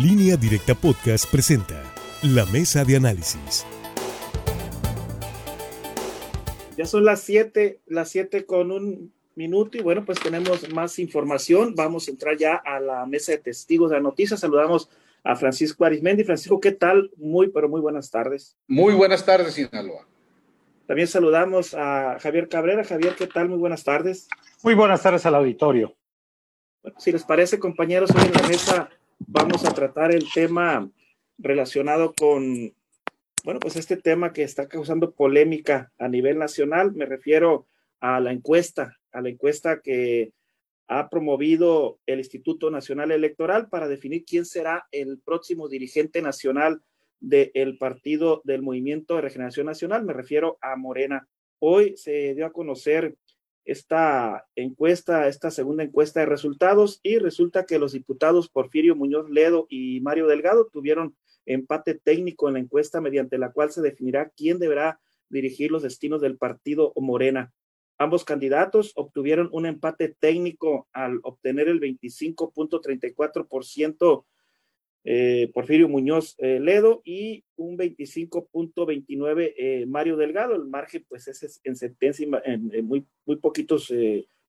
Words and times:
Línea 0.00 0.38
Directa 0.38 0.74
Podcast 0.74 1.30
presenta 1.30 1.82
La 2.22 2.46
Mesa 2.46 2.82
de 2.82 2.96
Análisis. 2.96 3.66
Ya 6.78 6.86
son 6.86 7.04
las 7.04 7.20
7, 7.20 7.78
las 7.88 8.08
7 8.08 8.46
con 8.46 8.72
un 8.72 9.12
minuto 9.34 9.76
y 9.76 9.82
bueno, 9.82 10.02
pues 10.06 10.18
tenemos 10.18 10.66
más 10.72 10.98
información. 10.98 11.74
Vamos 11.76 12.08
a 12.08 12.10
entrar 12.10 12.38
ya 12.38 12.54
a 12.54 12.80
la 12.80 13.04
mesa 13.04 13.32
de 13.32 13.38
testigos 13.38 13.90
de 13.90 13.96
la 13.96 14.02
noticia. 14.02 14.38
Saludamos 14.38 14.88
a 15.22 15.36
Francisco 15.36 15.84
Arismendi. 15.84 16.24
Francisco, 16.24 16.58
¿qué 16.58 16.72
tal? 16.72 17.10
Muy, 17.18 17.48
pero 17.48 17.68
muy 17.68 17.82
buenas 17.82 18.10
tardes. 18.10 18.56
Muy 18.68 18.94
buenas 18.94 19.26
tardes, 19.26 19.52
Sinaloa. 19.52 20.08
También 20.86 21.06
saludamos 21.06 21.74
a 21.74 22.18
Javier 22.18 22.48
Cabrera. 22.48 22.82
Javier, 22.82 23.14
¿qué 23.14 23.26
tal? 23.26 23.50
Muy 23.50 23.58
buenas 23.58 23.84
tardes. 23.84 24.26
Muy 24.62 24.72
buenas 24.72 25.02
tardes 25.02 25.26
al 25.26 25.34
auditorio. 25.34 25.94
Bueno, 26.82 26.98
si 26.98 27.12
les 27.12 27.24
parece, 27.24 27.58
compañeros, 27.58 28.10
hoy 28.16 28.22
en 28.24 28.32
la 28.32 28.48
mesa 28.48 28.88
vamos 29.26 29.64
a 29.64 29.74
tratar 29.74 30.12
el 30.12 30.24
tema 30.32 30.90
relacionado 31.38 32.14
con, 32.14 32.74
bueno, 33.44 33.60
pues 33.60 33.76
este 33.76 33.96
tema 33.96 34.32
que 34.32 34.42
está 34.42 34.68
causando 34.68 35.12
polémica 35.12 35.92
a 35.98 36.08
nivel 36.08 36.38
nacional. 36.38 36.92
Me 36.92 37.06
refiero 37.06 37.66
a 38.00 38.20
la 38.20 38.32
encuesta, 38.32 38.98
a 39.12 39.20
la 39.20 39.28
encuesta 39.28 39.80
que 39.80 40.32
ha 40.88 41.08
promovido 41.08 42.00
el 42.06 42.18
Instituto 42.18 42.70
Nacional 42.70 43.10
Electoral 43.10 43.68
para 43.68 43.88
definir 43.88 44.24
quién 44.24 44.44
será 44.44 44.86
el 44.90 45.18
próximo 45.18 45.68
dirigente 45.68 46.20
nacional 46.20 46.82
del 47.20 47.78
partido 47.78 48.42
del 48.44 48.62
Movimiento 48.62 49.14
de 49.14 49.22
Regeneración 49.22 49.66
Nacional. 49.66 50.04
Me 50.04 50.12
refiero 50.12 50.58
a 50.60 50.76
Morena. 50.76 51.28
Hoy 51.60 51.96
se 51.96 52.34
dio 52.34 52.46
a 52.46 52.52
conocer 52.52 53.16
esta 53.64 54.46
encuesta, 54.56 55.28
esta 55.28 55.50
segunda 55.50 55.84
encuesta 55.84 56.20
de 56.20 56.26
resultados 56.26 57.00
y 57.02 57.18
resulta 57.18 57.66
que 57.66 57.78
los 57.78 57.92
diputados 57.92 58.48
Porfirio 58.48 58.96
Muñoz 58.96 59.28
Ledo 59.30 59.66
y 59.68 60.00
Mario 60.00 60.26
Delgado 60.26 60.68
tuvieron 60.72 61.14
empate 61.46 61.94
técnico 61.94 62.48
en 62.48 62.54
la 62.54 62.60
encuesta 62.60 63.00
mediante 63.00 63.38
la 63.38 63.52
cual 63.52 63.70
se 63.70 63.82
definirá 63.82 64.32
quién 64.36 64.58
deberá 64.58 65.00
dirigir 65.28 65.70
los 65.70 65.82
destinos 65.82 66.20
del 66.20 66.38
partido 66.38 66.92
Morena. 66.96 67.52
Ambos 67.98 68.24
candidatos 68.24 68.92
obtuvieron 68.96 69.48
un 69.52 69.66
empate 69.66 70.16
técnico 70.18 70.88
al 70.92 71.20
obtener 71.22 71.68
el 71.68 71.78
25.34% 71.80 74.24
eh, 75.04 75.50
Porfirio 75.52 75.88
Muñoz 75.88 76.36
eh, 76.38 76.60
Ledo 76.60 77.02
y 77.04 77.44
un 77.56 77.76
25.29 77.76 79.54
eh, 79.56 79.86
Mario 79.86 80.16
Delgado. 80.16 80.54
El 80.54 80.66
margen, 80.66 81.04
pues, 81.08 81.26
es 81.26 81.60
en 81.64 81.76
sentencia, 81.76 82.26
en, 82.44 82.84
muy, 82.84 83.06
muy 83.26 83.36
poquitos 83.36 83.92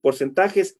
porcentajes. 0.01 0.77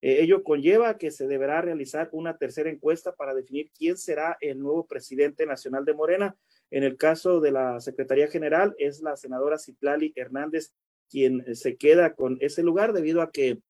ello 0.00 0.42
conlleva 0.42 0.98
que 0.98 1.10
se 1.10 1.26
deberá 1.26 1.62
realizar 1.62 2.10
una 2.12 2.36
tercera 2.36 2.68
encuesta 2.68 3.14
para 3.14 3.34
definir 3.34 3.70
quién 3.76 3.96
será 3.96 4.36
el 4.40 4.58
nuevo 4.58 4.86
presidente 4.86 5.46
nacional 5.46 5.84
de 5.84 5.94
Morena. 5.94 6.36
En 6.70 6.82
el 6.82 6.96
caso 6.96 7.40
de 7.40 7.52
la 7.52 7.80
Secretaría 7.80 8.28
General, 8.28 8.74
es 8.78 9.00
la 9.00 9.16
senadora 9.16 9.58
Citlali 9.58 10.12
Hernández 10.16 10.72
quien 11.08 11.54
se 11.54 11.76
queda 11.76 12.14
con 12.14 12.38
ese 12.40 12.62
lugar 12.62 12.92
debido 12.92 13.22
a 13.22 13.30
que 13.30 13.60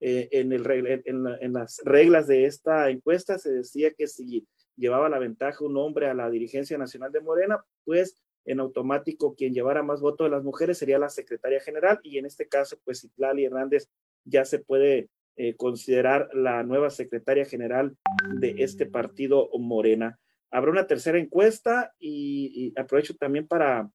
en, 0.00 0.52
el, 0.52 1.02
en 1.04 1.52
las 1.52 1.80
reglas 1.84 2.26
de 2.26 2.46
esta 2.46 2.90
encuesta 2.90 3.38
se 3.38 3.52
decía 3.52 3.92
que 3.92 4.06
si 4.06 4.46
llevaba 4.76 5.08
la 5.08 5.18
ventaja 5.18 5.64
un 5.64 5.76
hombre 5.76 6.08
a 6.08 6.14
la 6.14 6.30
dirigencia 6.30 6.78
nacional 6.78 7.12
de 7.12 7.20
Morena, 7.20 7.64
pues 7.84 8.20
en 8.44 8.60
automático 8.60 9.34
quien 9.34 9.54
llevara 9.54 9.82
más 9.82 10.00
votos 10.00 10.26
de 10.26 10.30
las 10.30 10.44
mujeres 10.44 10.78
sería 10.78 10.98
la 10.98 11.08
secretaria 11.08 11.60
general 11.60 12.00
y 12.02 12.18
en 12.18 12.26
este 12.26 12.48
caso, 12.48 12.78
pues 12.84 13.00
Citlali 13.00 13.44
Hernández 13.44 13.88
ya 14.24 14.44
se 14.44 14.58
puede 14.58 15.08
eh, 15.36 15.56
considerar 15.56 16.28
la 16.32 16.62
nueva 16.62 16.90
secretaria 16.90 17.44
general 17.44 17.96
de 18.38 18.54
este 18.58 18.86
partido 18.86 19.48
Morena. 19.58 20.18
Habrá 20.50 20.70
una 20.70 20.86
tercera 20.86 21.18
encuesta 21.18 21.92
y, 21.98 22.72
aprovecho 22.78 23.16
también 23.16 23.48
para, 23.48 23.90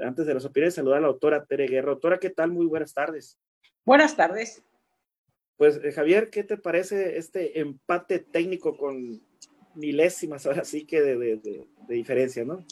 antes 0.00 0.26
de 0.26 0.34
las 0.34 0.44
opiniones, 0.44 0.74
saludar 0.74 0.98
a 0.98 1.00
la 1.00 1.06
autora 1.08 1.44
Tere 1.46 1.66
Guerra. 1.66 1.92
Autora, 1.92 2.18
¿qué 2.18 2.30
tal? 2.30 2.52
Muy 2.52 2.66
buenas 2.66 2.94
tardes. 2.94 3.40
Buenas 3.84 4.16
tardes. 4.16 4.62
Pues 5.56 5.80
eh, 5.82 5.92
Javier, 5.92 6.30
¿qué 6.30 6.44
te 6.44 6.56
parece 6.56 7.16
este 7.16 7.58
empate 7.58 8.20
técnico 8.20 8.76
con 8.76 9.20
milésimas 9.74 10.46
ahora 10.46 10.64
sí 10.64 10.84
que 10.84 11.00
de, 11.00 11.66
diferencia, 11.88 12.44
¿no? 12.44 12.64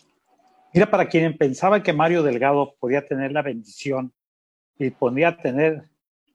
Mira, 0.74 0.90
para 0.90 1.06
quien 1.06 1.36
pensaba 1.36 1.82
que 1.82 1.92
Mario 1.92 2.22
Delgado 2.22 2.74
podía 2.80 3.06
tener 3.06 3.32
la 3.32 3.42
bendición 3.42 4.12
y 4.78 4.90
podía 4.90 5.36
tener 5.36 5.84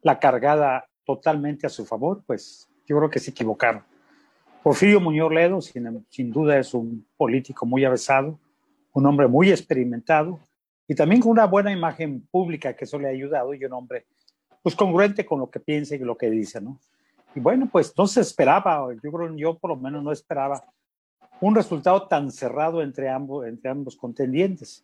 la 0.02 0.20
cargada 0.20 0.88
totalmente 1.06 1.66
a 1.66 1.70
su 1.70 1.86
favor, 1.86 2.24
pues 2.26 2.70
yo 2.86 2.98
creo 2.98 3.10
que 3.10 3.20
se 3.20 3.32
equivocaron. 3.32 3.84
Porfirio 4.62 5.00
Muñoz 5.00 5.32
Ledo, 5.32 5.62
sin, 5.62 6.06
sin 6.10 6.32
duda, 6.32 6.60
es 6.60 6.74
un 6.74 7.06
político 7.18 7.66
muy 7.66 7.84
avesado, 7.84 8.40
un 8.94 9.06
hombre 9.06 9.28
muy 9.28 9.50
experimentado 9.50 10.40
y 10.88 10.96
también 10.96 11.22
con 11.22 11.32
una 11.32 11.46
buena 11.46 11.72
imagen 11.72 12.22
pública 12.32 12.76
que 12.76 12.86
eso 12.86 13.00
le 13.00 13.08
ha 13.08 13.12
ayudado 13.12 13.54
y 13.54 13.64
un 13.66 13.74
hombre 13.74 14.06
pues 14.62 14.76
congruente 14.76 15.26
con 15.26 15.40
lo 15.40 15.50
que 15.50 15.60
piensa 15.60 15.96
y 15.96 16.00
lo 16.00 16.18
que 16.18 16.30
dice, 16.30 16.62
¿no? 16.62 16.80
Y 17.38 17.40
bueno, 17.40 17.70
pues 17.72 17.94
no 17.96 18.08
se 18.08 18.22
esperaba, 18.22 18.92
yo 18.92 19.12
creo, 19.12 19.36
yo 19.36 19.60
por 19.60 19.70
lo 19.70 19.76
menos 19.76 20.04
no 20.04 20.12
esperaba 20.12 20.74
un 21.40 21.54
resultado 21.54 22.08
tan 22.08 22.32
cerrado 22.32 22.82
entre 22.82 23.10
ambos, 23.10 23.46
entre 23.46 23.70
ambos 23.70 23.96
contendientes. 23.96 24.84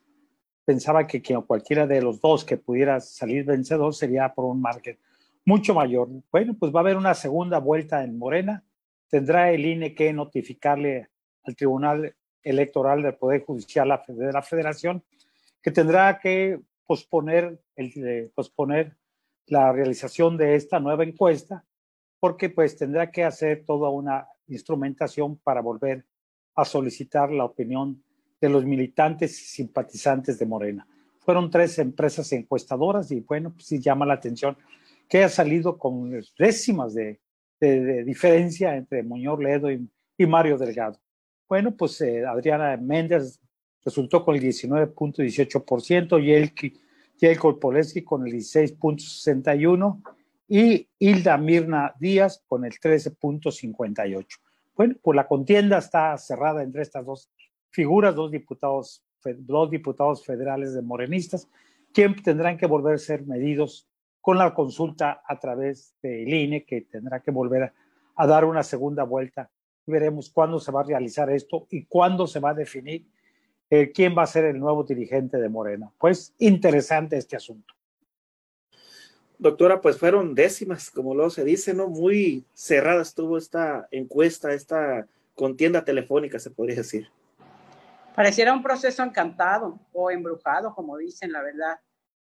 Pensaba 0.64 1.08
que, 1.08 1.20
que 1.20 1.34
cualquiera 1.48 1.88
de 1.88 2.00
los 2.00 2.22
dos 2.22 2.46
que 2.46 2.58
pudiera 2.58 3.00
salir 3.00 3.44
vencedor 3.44 3.96
sería 3.96 4.32
por 4.36 4.46
un 4.46 4.62
margen 4.62 5.00
mucho 5.46 5.74
mayor. 5.74 6.10
Bueno, 6.32 6.56
pues 6.60 6.72
va 6.72 6.82
a 6.82 6.84
haber 6.84 6.96
una 6.96 7.16
segunda 7.16 7.58
vuelta 7.58 8.04
en 8.04 8.20
Morena. 8.20 8.64
Tendrá 9.10 9.50
el 9.50 9.66
INE 9.66 9.96
que 9.96 10.14
notificarle 10.14 11.10
al 11.46 11.56
Tribunal 11.56 12.16
Electoral 12.44 13.02
del 13.02 13.16
Poder 13.16 13.44
Judicial 13.44 14.00
de 14.10 14.32
la 14.32 14.44
Federación 14.44 15.04
que 15.60 15.72
tendrá 15.72 16.20
que 16.20 16.60
posponer, 16.86 17.60
el, 17.76 17.92
eh, 17.96 18.32
posponer 18.36 18.96
la 19.48 19.72
realización 19.72 20.38
de 20.38 20.54
esta 20.54 20.80
nueva 20.80 21.04
encuesta 21.04 21.66
porque 22.24 22.48
pues 22.50 22.78
tendrá 22.78 23.12
que 23.12 23.26
hacer 23.26 23.66
toda 23.66 23.90
una 23.90 24.26
instrumentación 24.48 25.36
para 25.36 25.60
volver 25.60 26.06
a 26.56 26.64
solicitar 26.64 27.30
la 27.30 27.44
opinión 27.44 28.02
de 28.40 28.48
los 28.48 28.64
militantes 28.64 29.38
y 29.42 29.44
simpatizantes 29.44 30.40
de 30.40 30.46
Morena. 30.46 30.88
Fueron 31.20 31.52
tres 31.52 31.80
empresas 31.80 32.32
encuestadoras 32.32 33.12
y 33.12 33.20
bueno, 33.20 33.52
pues 33.52 33.66
sí 33.66 33.82
llama 33.82 34.06
la 34.06 34.14
atención 34.14 34.56
que 35.10 35.18
haya 35.18 35.28
salido 35.28 35.78
con 35.78 36.18
décimas 36.40 36.94
de, 36.94 37.20
diferencia 38.06 38.78
entre 38.78 39.04
Muñoz 39.04 39.40
Ledo 39.42 39.70
y, 39.70 39.90
Mario 40.26 40.58
Delgado. 40.58 40.98
Bueno, 41.50 41.76
pues 41.76 42.00
eh, 42.00 42.26
Adriana 42.26 42.78
Méndez 42.78 43.42
resultó 43.84 44.24
con 44.24 44.38
el 44.38 44.42
19.18% 44.42 46.24
y 46.24 46.32
el 46.32 46.54
Jelko 47.20 47.60
Poleski 47.60 48.02
con 48.02 48.26
el 48.26 48.32
16.61% 48.32 50.23
y 50.56 50.88
Hilda 51.00 51.36
Mirna 51.36 51.96
Díaz 52.00 52.44
con 52.48 52.64
el 52.64 52.74
13.58. 52.74 54.26
Bueno, 54.76 54.94
pues 55.02 55.16
la 55.16 55.28
contienda 55.28 55.80
está 55.80 56.16
cerrada 56.20 56.62
entre 56.62 56.84
estas 56.84 57.04
dos 57.04 57.28
figuras, 57.72 58.14
dos 58.14 58.30
diputados, 58.30 59.04
dos 59.24 59.72
diputados 59.72 60.24
federales 60.24 60.76
de 60.76 60.84
morenistas, 60.84 61.50
quien 61.92 62.22
tendrán 62.22 62.60
que 62.60 62.68
volver 62.68 62.94
a 62.94 62.98
ser 63.00 63.26
medidos 63.26 63.88
con 64.22 64.38
la 64.38 64.54
consulta 64.54 65.24
a 65.28 65.40
través 65.40 65.96
del 66.04 66.32
INE, 66.32 66.66
que 66.66 66.82
tendrá 66.82 67.20
que 67.20 67.32
volver 67.32 67.74
a, 68.16 68.28
dar 68.28 68.46
una 68.46 68.62
segunda 68.62 69.06
vuelta. 69.06 69.50
Veremos 69.88 70.30
cuándo 70.30 70.60
se 70.60 70.72
va 70.72 70.82
a 70.82 70.84
realizar 70.84 71.32
esto 71.32 71.66
y 71.72 71.86
cuándo 71.86 72.28
se 72.28 72.40
va 72.40 72.52
a 72.52 72.54
definir 72.54 73.08
eh, 73.72 73.92
quién 73.92 74.16
va 74.16 74.22
a 74.22 74.28
ser 74.28 74.46
el 74.46 74.60
nuevo 74.60 74.84
dirigente 74.84 75.38
de 75.40 75.50
Morena. 75.50 75.92
Pues 75.98 76.36
interesante 76.38 77.18
este 77.18 77.38
asunto. 77.38 77.73
Doctora, 79.38 79.82
pues 79.82 79.98
fueron 79.98 80.36
décimas, 80.36 80.90
como 80.90 81.16
luego 81.16 81.30
se 81.30 81.44
dice, 81.44 81.74
¿no? 81.74 81.88
Muy 81.88 82.46
cerrada 82.54 83.02
estuvo 83.02 83.38
esta 83.38 83.88
encuesta, 83.92 84.54
esta 84.54 85.08
contienda 85.36 85.84
telefónica, 85.84 86.40
se 86.40 86.52
podría 86.52 86.78
decir. 86.78 87.10
Pareciera 88.16 88.54
un 88.54 88.62
proceso 88.62 89.04
encantado 89.04 89.80
o 89.92 90.12
embrujado, 90.12 90.74
como 90.76 90.98
dicen, 90.98 91.32
la 91.32 91.42
verdad. 91.42 91.80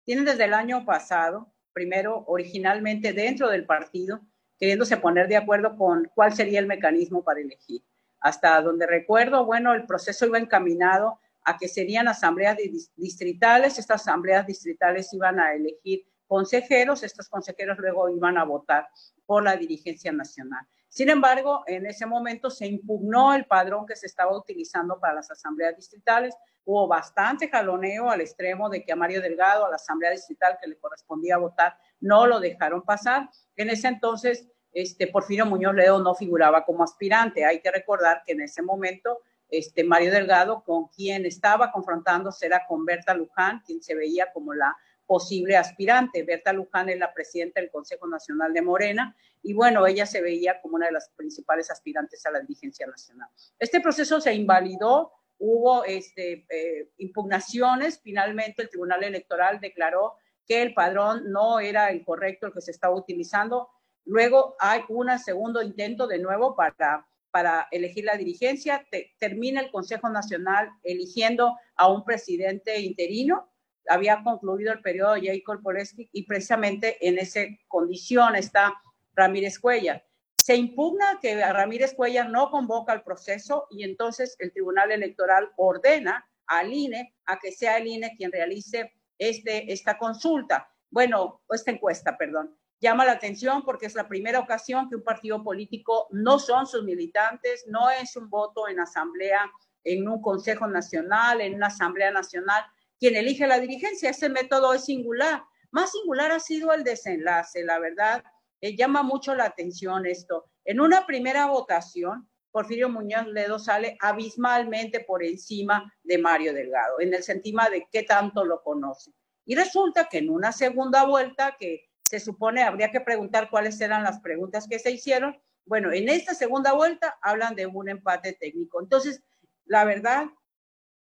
Tienen 0.05 0.27
desde 0.27 0.45
el 0.45 0.55
año 0.55 0.85
pasado, 0.85 1.51
primero 1.73 2.25
originalmente 2.27 3.13
dentro 3.13 3.49
del 3.49 3.65
partido, 3.65 4.21
queriéndose 4.59 4.97
poner 4.99 5.29
de 5.29 5.37
acuerdo 5.37 5.77
con 5.77 6.11
cuál 6.15 6.35
sería 6.35 6.61
el 6.61 6.67
mecanismo 6.67 7.25
para 7.25 7.41
elegir. 7.41 7.83
Hasta 8.21 8.61
donde 8.61 8.87
recuerdo, 8.87 9.47
bueno, 9.47 9.73
el 9.73 9.87
proceso 9.87 10.27
iba 10.27 10.39
encaminado 10.39 11.19
a 11.45 11.57
que 11.57 11.69
serían 11.69 12.09
asambleas 12.09 12.59
distritales. 12.97 13.79
Estas 13.79 14.03
asambleas 14.03 14.47
distritales 14.47 15.13
iban 15.15 15.41
a 15.41 15.55
elegir 15.55 16.05
consejeros, 16.29 17.03
estos 17.03 17.29
consejeros 17.29 17.79
luego 17.79 18.09
iban 18.11 18.39
a 18.39 18.45
votar 18.45 18.87
por 19.27 19.43
la 19.43 19.57
dirigencia 19.57 20.13
nacional. 20.13 20.65
Sin 20.89 21.11
embargo, 21.11 21.65
en 21.67 21.87
ese 21.87 22.07
momento 22.07 22.51
se 22.51 22.67
impugnó 22.67 23.35
el 23.35 23.45
padrón 23.47 23.87
que 23.87 23.97
se 23.97 24.07
estaba 24.07 24.37
utilizando 24.37 24.99
para 24.99 25.15
las 25.15 25.31
asambleas 25.31 25.77
distritales. 25.77 26.35
Hubo 26.65 26.87
bastante 26.87 27.49
jaloneo 27.49 28.11
al 28.11 28.21
extremo 28.21 28.71
de 28.71 28.85
que 28.85 28.93
a 28.93 28.97
Mario 28.97 29.21
Delgado, 29.21 29.67
a 29.67 29.71
la 29.71 29.77
asamblea 29.77 30.13
distrital 30.13 30.59
que 30.61 30.69
le 30.69 30.79
correspondía 30.79 31.37
votar, 31.37 31.77
no 32.01 32.27
lo 32.27 32.41
dejaron 32.41 32.83
pasar. 32.83 33.29
En 33.57 33.71
ese 33.71 33.89
entonces, 33.89 34.49
este, 34.73 35.09
Porfirio 35.09 35.45
Muñoz 35.45 35.75
Ledo 35.75 36.03
no 36.03 36.15
figuraba 36.15 36.65
como 36.65 36.85
aspirante. 36.85 37.45
Hay 37.45 37.61
que 37.61 37.71
recordar 37.71 38.23
que 38.25 38.33
en 38.33 38.43
ese 38.43 38.63
momento 38.63 39.21
este, 39.51 39.83
Mario 39.85 40.13
Delgado, 40.13 40.63
con 40.65 40.89
quien 40.89 41.25
estaba 41.25 41.73
confrontándose 41.73 42.47
era 42.47 42.67
con 42.67 42.85
Berta 42.85 43.15
Luján, 43.15 43.63
quien 43.65 43.83
se 43.83 43.95
veía 43.95 44.31
como 44.33 44.53
la 44.53 44.77
posible 45.09 45.57
aspirante. 45.57 46.23
Berta 46.23 46.53
Luján 46.53 46.91
es 46.91 46.99
la 46.99 47.15
presidenta 47.15 47.61
del 47.61 47.71
Consejo 47.71 48.07
Nacional 48.07 48.53
de 48.53 48.61
Morena 48.61 49.17
y 49.43 49.55
bueno, 49.55 49.87
ella 49.87 50.05
se 50.05 50.21
veía 50.21 50.61
como 50.61 50.77
una 50.77 50.87
de 50.87 50.93
las 50.93 51.09
principales 51.17 51.71
aspirantes 51.71 52.25
a 52.27 52.31
la 52.31 52.41
dirigencia 52.41 52.87
nacional. 52.87 53.29
Este 53.59 53.81
proceso 53.81 54.21
se 54.21 54.35
invalidó, 54.35 55.13
hubo 55.39 55.83
este, 55.85 56.45
eh, 56.51 56.91
impugnaciones, 56.99 58.01
finalmente 58.03 58.63
el 58.63 58.69
Tribunal 58.69 59.03
Electoral 59.03 59.61
declaró 59.61 60.17
que 60.47 60.61
el 60.61 60.75
padrón 60.75 61.33
no 61.33 61.59
era 61.59 61.91
el 61.91 62.05
correcto 62.05 62.47
el 62.47 62.53
que 62.53 62.61
se 62.61 62.71
estaba 62.71 62.95
utilizando. 62.95 63.71
Luego 64.05 64.57
hay 64.59 64.83
un 64.91 65.19
segundo 65.19 65.63
intento 65.63 66.07
de 66.07 66.19
nuevo 66.19 66.55
para, 66.55 67.07
para 67.31 67.67
elegir 67.71 68.05
la 68.05 68.17
dirigencia. 68.19 68.87
termina 69.19 69.63
el 69.63 69.71
Consejo 69.71 70.11
Nacional 70.11 70.69
eligiendo 70.83 71.57
a 71.77 71.91
un 71.91 72.05
presidente 72.05 72.79
interino. 72.81 73.51
Había 73.89 74.23
concluido 74.23 74.73
el 74.73 74.81
periodo 74.81 75.15
de 75.15 75.27
Jacob 75.27 75.63
Poleski 75.63 76.09
y 76.13 76.25
precisamente 76.25 76.97
en 77.07 77.19
esa 77.19 77.41
condición 77.67 78.37
está 78.37 78.75
Ramírez 79.15 79.59
Cuellar. 79.59 80.05
Se 80.37 80.57
impugna 80.57 81.19
que 81.21 81.35
Ramírez 81.53 81.95
Cuellar 81.95 82.31
no 82.31 82.51
convoca 82.51 82.93
el 82.93 83.03
proceso 83.03 83.67
y 83.71 83.83
entonces 83.83 84.37
el 84.39 84.53
Tribunal 84.53 84.93
Electoral 84.93 85.51
ordena 85.57 86.27
al 86.47 86.73
INE 86.73 87.15
a 87.27 87.39
que 87.39 87.53
sea 87.53 87.77
el 87.77 87.87
INE 87.87 88.15
quien 88.17 88.33
realice 88.33 88.93
este, 89.19 89.71
esta 89.73 89.99
consulta, 89.99 90.71
bueno, 90.91 91.43
esta 91.51 91.71
encuesta, 91.71 92.17
perdón. 92.17 92.57
Llama 92.81 93.05
la 93.05 93.13
atención 93.13 93.65
porque 93.65 93.87
es 93.87 93.95
la 93.95 94.09
primera 94.09 94.39
ocasión 94.39 94.89
que 94.89 94.95
un 94.95 95.03
partido 95.03 95.43
político 95.43 96.07
no 96.13 96.39
son 96.39 96.67
sus 96.67 96.85
militantes, 96.85 97.65
no 97.67 97.91
es 97.91 98.17
un 98.17 98.31
voto 98.31 98.69
en 98.69 98.79
asamblea, 98.79 99.51
en 99.83 100.09
un 100.09 100.23
consejo 100.23 100.67
nacional, 100.69 101.41
en 101.41 101.55
una 101.55 101.67
asamblea 101.67 102.13
nacional, 102.13 102.65
quien 102.99 103.17
elige 103.17 103.47
la 103.47 103.61
dirigencia. 103.61 104.11
Ese 104.11 104.29
método 104.29 104.75
es 104.75 104.85
singular. 104.85 105.43
Más 105.71 105.93
singular 105.93 106.33
ha 106.33 106.41
sido 106.41 106.73
el 106.73 106.85
desenlace, 106.85 107.65
la 107.65 107.79
verdad. 107.79 108.23
Eh, 108.61 108.77
llama 108.77 109.03
mucho 109.03 109.35
la 109.35 109.45
atención 109.45 110.07
esto. 110.07 110.47
En 110.65 110.81
una 110.81 111.07
primera 111.07 111.47
votación, 111.47 112.29
Porfirio 112.51 112.89
Muñoz 112.89 113.27
Ledo 113.29 113.59
sale 113.59 113.97
abismalmente 114.01 115.01
por 115.01 115.23
encima 115.23 115.93
de 116.03 116.19
Mario 116.19 116.55
Delgado, 116.55 117.01
en 117.01 117.15
el 117.15 117.23
sentido 117.23 117.61
de 117.71 117.87
qué 117.93 118.03
tanto 118.03 118.45
lo 118.45 118.63
conoce. 118.63 119.13
Y 119.45 119.55
resulta 119.55 120.09
que 120.11 120.19
en 120.19 120.31
una 120.31 120.53
segunda 120.53 121.05
vuelta, 121.05 121.57
que 121.59 121.89
se 122.03 122.21
supone 122.21 122.63
habría 122.63 122.91
que 122.91 123.01
preguntar 123.01 123.51
cuáles 123.51 123.81
eran 123.81 124.03
las 124.03 124.21
preguntas 124.21 124.67
que 124.69 124.79
se 124.79 124.91
hicieron, 124.91 125.41
bueno, 125.67 125.93
en 125.93 126.09
esta 126.09 126.35
segunda 126.35 126.73
vuelta 126.73 127.19
hablan 127.23 127.55
de 127.55 127.67
un 127.67 127.89
empate 127.89 128.33
técnico. 128.33 128.81
Entonces, 128.81 129.23
la 129.67 129.85
verdad, 129.85 130.27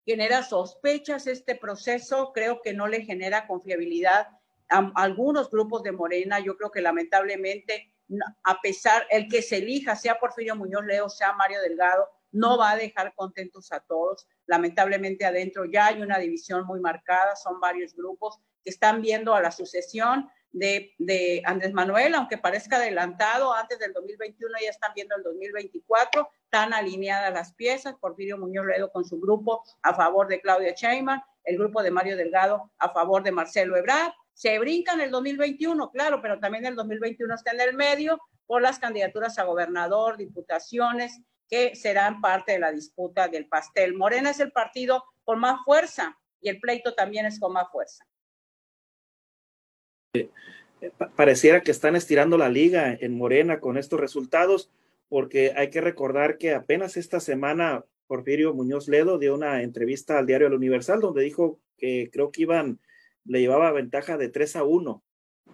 genera 0.04 0.42
sospechas 0.42 1.26
este 1.26 1.54
proceso, 1.54 2.32
creo 2.32 2.62
que 2.62 2.72
no 2.72 2.88
le 2.88 3.02
genera 3.02 3.46
confiabilidad 3.46 4.28
a 4.68 4.92
algunos 4.94 5.50
grupos 5.50 5.82
de 5.82 5.92
Morena, 5.92 6.40
yo 6.40 6.56
creo 6.56 6.70
que 6.70 6.80
lamentablemente 6.80 7.92
a 8.44 8.60
pesar, 8.60 9.06
el 9.10 9.28
que 9.28 9.42
se 9.42 9.58
elija, 9.58 9.94
sea 9.96 10.18
Porfirio 10.18 10.56
Muñoz 10.56 10.84
Leo, 10.84 11.08
sea 11.08 11.32
Mario 11.34 11.60
Delgado, 11.60 12.08
no 12.32 12.58
va 12.58 12.72
a 12.72 12.76
dejar 12.76 13.14
contentos 13.14 13.72
a 13.72 13.80
todos. 13.80 14.26
Lamentablemente 14.46 15.24
adentro 15.24 15.64
ya 15.64 15.86
hay 15.86 16.02
una 16.02 16.18
división 16.18 16.66
muy 16.66 16.80
marcada, 16.80 17.36
son 17.36 17.60
varios 17.60 17.94
grupos 17.94 18.38
que 18.64 18.70
están 18.70 19.00
viendo 19.00 19.34
a 19.34 19.40
la 19.40 19.50
sucesión 19.50 20.28
de, 20.52 20.94
de, 20.98 21.42
Andrés 21.44 21.72
Manuel, 21.72 22.14
aunque 22.14 22.38
parezca 22.38 22.76
adelantado, 22.76 23.54
antes 23.54 23.78
del 23.78 23.92
2021 23.92 24.54
ya 24.62 24.70
están 24.70 24.92
viendo 24.94 25.16
el 25.16 25.22
2024, 25.22 26.28
están 26.44 26.72
alineadas 26.74 27.32
las 27.32 27.52
piezas, 27.54 27.94
Porfirio 28.00 28.38
Muñoz 28.38 28.66
Ledo 28.66 28.90
con 28.90 29.04
su 29.04 29.20
grupo 29.20 29.62
a 29.82 29.94
favor 29.94 30.28
de 30.28 30.40
Claudia 30.40 30.74
Sheinbaum, 30.74 31.20
el 31.44 31.56
grupo 31.56 31.82
de 31.82 31.90
Mario 31.90 32.16
Delgado 32.16 32.70
a 32.78 32.90
favor 32.90 33.22
de 33.22 33.32
Marcelo 33.32 33.76
Ebrard, 33.76 34.12
se 34.34 34.58
brincan 34.58 35.00
el 35.00 35.10
2021, 35.10 35.90
claro, 35.90 36.22
pero 36.22 36.40
también 36.40 36.64
el 36.64 36.74
2021 36.74 37.34
está 37.34 37.52
en 37.52 37.60
el 37.60 37.74
medio 37.74 38.18
por 38.46 38.62
las 38.62 38.78
candidaturas 38.78 39.38
a 39.38 39.44
gobernador, 39.44 40.16
diputaciones, 40.16 41.20
que 41.48 41.74
serán 41.74 42.20
parte 42.20 42.52
de 42.52 42.60
la 42.60 42.72
disputa 42.72 43.28
del 43.28 43.48
pastel. 43.48 43.94
Morena 43.94 44.30
es 44.30 44.40
el 44.40 44.52
partido 44.52 45.04
con 45.24 45.40
más 45.40 45.60
fuerza 45.64 46.16
y 46.40 46.48
el 46.48 46.60
pleito 46.60 46.94
también 46.94 47.26
es 47.26 47.38
con 47.38 47.52
más 47.52 47.70
fuerza. 47.70 48.06
Eh, 50.12 50.28
pareciera 51.14 51.60
que 51.60 51.70
están 51.70 51.94
estirando 51.94 52.36
la 52.36 52.48
liga 52.48 52.92
en 52.92 53.16
Morena 53.16 53.60
con 53.60 53.76
estos 53.76 54.00
resultados, 54.00 54.70
porque 55.08 55.52
hay 55.56 55.70
que 55.70 55.80
recordar 55.80 56.38
que 56.38 56.52
apenas 56.52 56.96
esta 56.96 57.20
semana 57.20 57.84
Porfirio 58.06 58.54
Muñoz 58.54 58.88
Ledo 58.88 59.18
dio 59.18 59.34
una 59.34 59.62
entrevista 59.62 60.18
al 60.18 60.26
diario 60.26 60.48
El 60.48 60.54
Universal 60.54 61.00
donde 61.00 61.22
dijo 61.22 61.60
que 61.76 62.10
creo 62.12 62.32
que 62.32 62.42
iban 62.42 62.80
le 63.24 63.40
llevaba 63.40 63.70
ventaja 63.70 64.16
de 64.16 64.28
3 64.28 64.56
a 64.56 64.64
1 64.64 65.02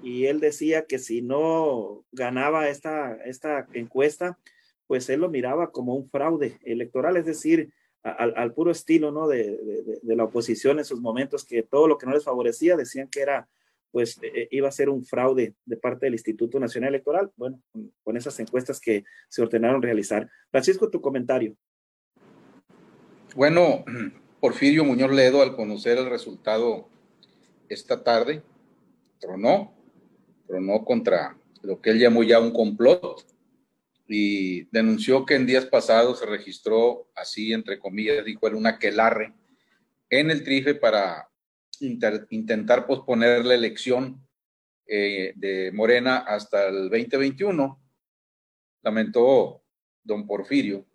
y 0.02 0.26
él 0.26 0.40
decía 0.40 0.86
que 0.86 0.98
si 0.98 1.20
no 1.20 2.04
ganaba 2.12 2.68
esta, 2.68 3.14
esta 3.24 3.66
encuesta, 3.72 4.38
pues 4.86 5.08
él 5.10 5.20
lo 5.20 5.28
miraba 5.28 5.72
como 5.72 5.94
un 5.94 6.08
fraude 6.08 6.58
electoral, 6.62 7.16
es 7.16 7.26
decir, 7.26 7.72
al, 8.02 8.54
puro 8.54 8.70
estilo 8.70 9.10
¿no? 9.10 9.26
De, 9.26 9.58
la 10.02 10.24
oposición 10.24 10.78
en 10.78 10.84
sus 10.84 11.00
momentos, 11.00 11.44
que 11.44 11.62
todo 11.62 11.88
lo 11.88 11.98
que 11.98 12.06
no 12.06 12.12
les 12.12 12.24
favorecía 12.24 12.76
decían 12.76 13.08
que 13.08 13.20
era, 13.20 13.48
pues 13.90 14.18
e, 14.22 14.42
e, 14.42 14.48
iba 14.50 14.68
a 14.68 14.72
ser 14.72 14.88
un 14.88 15.04
fraude 15.04 15.54
de 15.64 15.76
parte 15.76 16.06
del 16.06 16.14
Instituto 16.14 16.58
Nacional 16.60 16.90
Electoral, 16.90 17.30
bueno, 17.36 17.60
con 18.02 18.16
esas 18.16 18.38
encuestas 18.40 18.80
que 18.80 19.04
se 19.28 19.42
ordenaron 19.42 19.82
realizar. 19.82 20.28
Francisco, 20.50 20.90
tu 20.90 21.00
comentario. 21.00 21.56
Bueno, 23.34 23.84
Porfirio 24.40 24.84
Muñoz 24.84 25.12
Ledo, 25.12 25.42
al 25.42 25.56
conocer 25.56 25.98
el 25.98 26.08
resultado 26.08 26.88
esta 27.68 28.02
tarde 28.02 28.42
tronó, 29.18 29.74
tronó 30.46 30.84
contra 30.84 31.36
lo 31.62 31.80
que 31.80 31.90
él 31.90 31.98
llamó 31.98 32.22
ya 32.22 32.38
un 32.38 32.52
complot 32.52 33.26
y 34.08 34.64
denunció 34.70 35.26
que 35.26 35.34
en 35.34 35.46
días 35.46 35.66
pasados 35.66 36.20
se 36.20 36.26
registró 36.26 37.08
así, 37.14 37.52
entre 37.52 37.78
comillas, 37.78 38.24
dijo 38.24 38.46
él, 38.46 38.54
una 38.54 38.70
aquelarre 38.70 39.34
en 40.10 40.30
el 40.30 40.44
trife 40.44 40.74
para 40.74 41.28
intentar 41.80 42.86
posponer 42.86 43.44
la 43.44 43.54
elección 43.54 44.26
eh, 44.86 45.32
de 45.36 45.72
Morena 45.72 46.18
hasta 46.18 46.68
el 46.68 46.88
2021. 46.90 47.82
Lamentó 48.82 49.62
don 50.02 50.26
Porfirio 50.26 50.86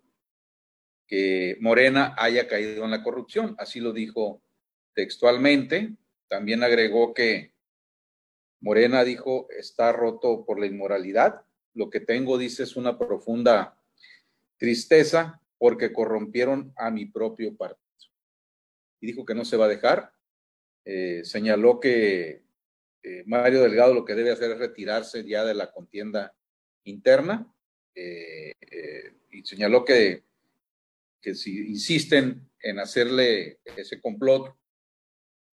que 1.12 1.58
Morena 1.60 2.14
haya 2.16 2.48
caído 2.48 2.86
en 2.86 2.90
la 2.90 3.02
corrupción, 3.02 3.54
así 3.58 3.80
lo 3.80 3.92
dijo 3.92 4.42
textualmente, 4.94 5.94
también 6.26 6.62
agregó 6.62 7.12
que 7.12 7.52
Morena 8.60 9.04
dijo, 9.04 9.46
está 9.50 9.92
roto 9.92 10.46
por 10.46 10.58
la 10.58 10.64
inmoralidad. 10.64 11.42
Lo 11.74 11.90
que 11.90 12.00
tengo, 12.00 12.38
dice, 12.38 12.62
es 12.62 12.76
una 12.76 12.98
profunda 12.98 13.78
tristeza 14.56 15.42
porque 15.58 15.92
corrompieron 15.92 16.72
a 16.76 16.90
mi 16.90 17.04
propio 17.04 17.54
partido. 17.56 17.82
Y 19.00 19.08
dijo 19.08 19.26
que 19.26 19.34
no 19.34 19.44
se 19.44 19.58
va 19.58 19.66
a 19.66 19.68
dejar. 19.68 20.14
Eh, 20.84 21.22
señaló 21.24 21.78
que 21.78 22.42
eh, 23.02 23.22
Mario 23.26 23.62
Delgado 23.62 23.94
lo 23.94 24.04
que 24.04 24.14
debe 24.14 24.32
hacer 24.32 24.50
es 24.52 24.58
retirarse 24.58 25.24
ya 25.24 25.44
de 25.44 25.54
la 25.54 25.70
contienda 25.70 26.34
interna. 26.84 27.52
Eh, 27.94 28.52
y 29.30 29.44
señaló 29.44 29.84
que, 29.84 30.24
que 31.20 31.34
si 31.34 31.68
insisten 31.68 32.50
en 32.60 32.78
hacerle 32.78 33.60
ese 33.76 34.00
complot 34.00 34.56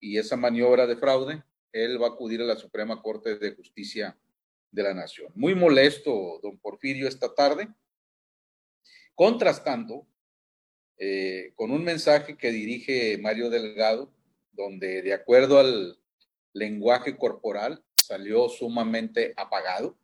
y 0.01 0.19
esa 0.19 0.37
maniobra 0.37 0.87
de 0.87 0.97
fraude, 0.97 1.43
él 1.73 2.01
va 2.01 2.07
a 2.07 2.11
acudir 2.11 2.41
a 2.41 2.45
la 2.45 2.57
Suprema 2.57 3.03
Corte 3.03 3.39
de 3.39 3.55
Justicia 3.55 4.17
de 4.71 4.83
la 4.83 4.95
Nación. 4.95 5.33
Muy 5.35 5.55
molesto, 5.55 6.41
don 6.43 6.59
Porfirio, 6.59 7.09
esta 7.09 7.35
tarde, 7.35 7.69
contrastando 9.15 10.07
con 11.55 11.71
un 11.71 11.85
mensaje 11.85 12.37
que 12.37 12.51
dirige 12.51 13.19
Mario 13.19 13.51
Delgado, 13.51 14.13
donde 14.59 15.03
de 15.03 15.15
acuerdo 15.15 15.61
al 15.61 15.97
lenguaje 16.53 17.17
corporal 17.17 17.85
salió 17.95 18.49
sumamente 18.49 19.33
apagado. 19.37 19.97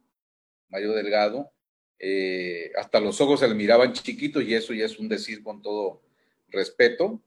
Mario 0.68 0.92
Delgado, 0.92 1.52
eh, 1.99 2.70
hasta 2.76 3.00
los 3.00 3.20
ojos 3.20 3.40
se 3.40 3.49
le 3.49 3.54
miraban 3.54 3.92
chiquitos 3.92 4.44
y 4.44 4.54
eso 4.54 4.73
ya 4.73 4.87
es 4.87 4.99
un 4.99 5.08
decir 5.08 5.42
con 5.42 5.61
todo 5.61 6.02
respeto. 6.49 7.20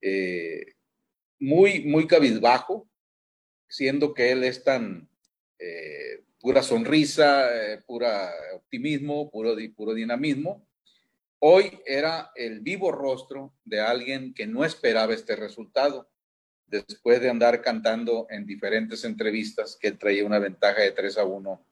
Eh, 0.00 0.74
muy, 1.40 1.80
muy 1.80 2.06
cabizbajo, 2.06 2.88
siendo 3.68 4.14
que 4.14 4.30
él 4.30 4.44
es 4.44 4.62
tan 4.62 5.10
eh, 5.58 6.22
pura 6.38 6.62
sonrisa, 6.62 7.48
pura 7.84 8.30
optimismo, 8.54 9.28
puro, 9.30 9.56
puro 9.74 9.92
dinamismo. 9.92 10.64
Hoy 11.40 11.80
era 11.84 12.30
el 12.36 12.60
vivo 12.60 12.92
rostro 12.92 13.54
de 13.64 13.80
alguien 13.80 14.34
que 14.34 14.46
no 14.46 14.64
esperaba 14.64 15.14
este 15.14 15.34
resultado, 15.34 16.09
después 16.70 17.20
de 17.20 17.28
andar 17.28 17.62
cantando 17.62 18.26
en 18.30 18.46
diferentes 18.46 19.04
entrevistas 19.04 19.76
que 19.80 19.92
traía 19.92 20.24
una 20.24 20.38
ventaja 20.38 20.82
de 20.82 20.92
3 20.92 21.18
a 21.18 21.24
1 21.24 21.66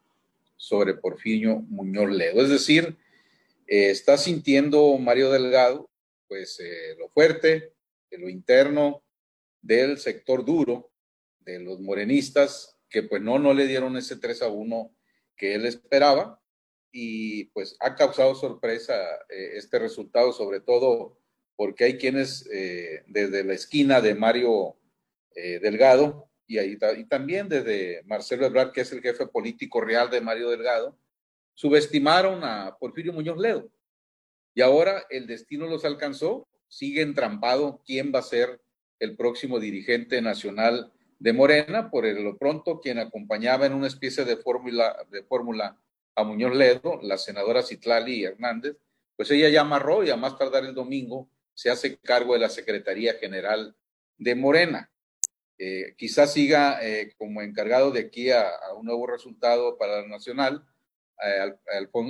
sobre 0.56 0.94
Porfirio 0.94 1.60
Muñoz 1.68 2.10
Ledo. 2.10 2.42
Es 2.42 2.50
decir, 2.50 2.96
eh, 3.68 3.90
está 3.90 4.18
sintiendo 4.18 4.98
Mario 4.98 5.30
Delgado 5.30 5.88
pues 6.26 6.60
eh, 6.60 6.94
lo 6.98 7.08
fuerte, 7.08 7.72
lo 8.10 8.28
interno 8.28 9.02
del 9.62 9.98
sector 9.98 10.44
duro, 10.44 10.90
de 11.40 11.60
los 11.60 11.80
morenistas, 11.80 12.76
que 12.90 13.02
pues 13.02 13.22
no, 13.22 13.38
no 13.38 13.54
le 13.54 13.66
dieron 13.66 13.96
ese 13.96 14.16
3 14.16 14.42
a 14.42 14.48
1 14.48 14.94
que 15.36 15.54
él 15.54 15.64
esperaba 15.64 16.42
y 16.90 17.44
pues 17.46 17.76
ha 17.80 17.94
causado 17.94 18.34
sorpresa 18.34 18.94
eh, 19.30 19.52
este 19.54 19.78
resultado, 19.78 20.32
sobre 20.32 20.60
todo 20.60 21.16
porque 21.56 21.84
hay 21.84 21.98
quienes 21.98 22.44
desde 23.08 23.42
la 23.42 23.52
esquina 23.52 24.00
de 24.00 24.14
Mario 24.14 24.77
Delgado 25.60 26.28
y, 26.46 26.58
ahí, 26.58 26.76
también 27.08 27.48
desde 27.48 28.02
Marcelo 28.04 28.46
Ebrard, 28.46 28.72
que 28.72 28.80
es 28.80 28.92
el 28.92 29.02
jefe 29.02 29.26
político 29.26 29.80
real 29.80 30.10
de 30.10 30.20
Mario 30.20 30.48
Delgado, 30.50 30.98
subestimaron 31.54 32.42
a 32.44 32.76
Porfirio 32.78 33.12
Muñoz 33.12 33.38
Ledo. 33.38 33.70
Y 34.54 34.62
ahora 34.62 35.04
el 35.10 35.26
destino 35.26 35.66
los 35.66 35.84
alcanzó, 35.84 36.48
sigue 36.68 37.02
entrampado 37.02 37.82
quién 37.84 38.12
va 38.14 38.20
a 38.20 38.22
ser 38.22 38.60
el 38.98 39.16
próximo 39.16 39.60
dirigente 39.60 40.22
nacional 40.22 40.92
de 41.18 41.32
Morena, 41.32 41.90
por 41.90 42.06
lo 42.06 42.38
pronto 42.38 42.80
quien 42.80 42.98
acompañaba 42.98 43.66
en 43.66 43.74
una 43.74 43.86
especie 43.86 44.24
de 44.24 44.36
fórmula 44.36 44.96
de 45.10 45.22
fórmula 45.24 45.78
a 46.14 46.24
Muñoz 46.24 46.56
Ledo, 46.56 46.98
la 47.02 47.18
senadora 47.18 47.62
Citlali 47.62 48.24
Hernández, 48.24 48.76
pues 49.16 49.30
ella 49.30 49.48
ya 49.48 49.60
amarró 49.60 50.02
y 50.04 50.10
a 50.10 50.16
más 50.16 50.36
tardar 50.38 50.64
el 50.64 50.74
domingo 50.74 51.28
se 51.54 51.70
hace 51.70 51.98
cargo 51.98 52.34
de 52.34 52.40
la 52.40 52.48
Secretaría 52.48 53.14
General 53.14 53.74
de 54.16 54.34
Morena. 54.34 54.90
Eh, 55.60 55.94
quizás 55.96 56.32
siga 56.32 56.78
eh, 56.86 57.12
como 57.18 57.42
encargado 57.42 57.90
de 57.90 58.00
aquí 58.00 58.30
a, 58.30 58.48
un 58.78 58.86
nuevo 58.86 59.08
resultado 59.08 59.76
para 59.76 60.02
la 60.02 60.08
nacional, 60.08 60.64
eh, 61.22 61.52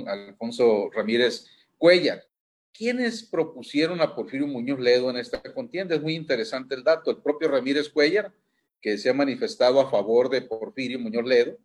Alfonso 0.07 0.89
Ramírez 0.93 1.47
Cuellar. 1.77 2.23
¿Quiénes 2.71 3.23
propusieron 3.23 4.01
a 4.01 4.15
Porfirio 4.15 4.45
Muñoz 4.45 4.79
Ledo 4.79 5.09
en 5.09 5.17
esta 5.17 5.41
contienda? 5.53 5.95
Es 5.95 6.01
muy 6.01 6.15
interesante 6.15 6.75
el 6.75 6.83
dato. 6.83 7.09
El 7.09 7.17
propio 7.17 7.49
Ramírez 7.49 7.89
Cuellar, 7.89 8.31
que 8.79 8.97
se 8.97 9.09
ha 9.09 9.13
manifestado 9.13 9.81
a 9.81 9.89
favor 9.89 10.29
de 10.29 10.43
Porfirio 10.43 10.99
Muñoz 10.99 11.25
Ledo. 11.25 11.57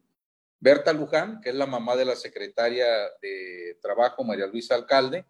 Berta 0.59 0.95
Luján, 0.95 1.43
que 1.43 1.51
es 1.51 1.55
la 1.55 1.67
mamá 1.67 1.95
de 1.95 2.07
la 2.07 2.17
secretaria 2.17 2.87
de 3.21 3.77
Trabajo, 3.83 4.25
María 4.25 4.47
Luisa 4.47 4.75
Alcalde, 4.75 5.27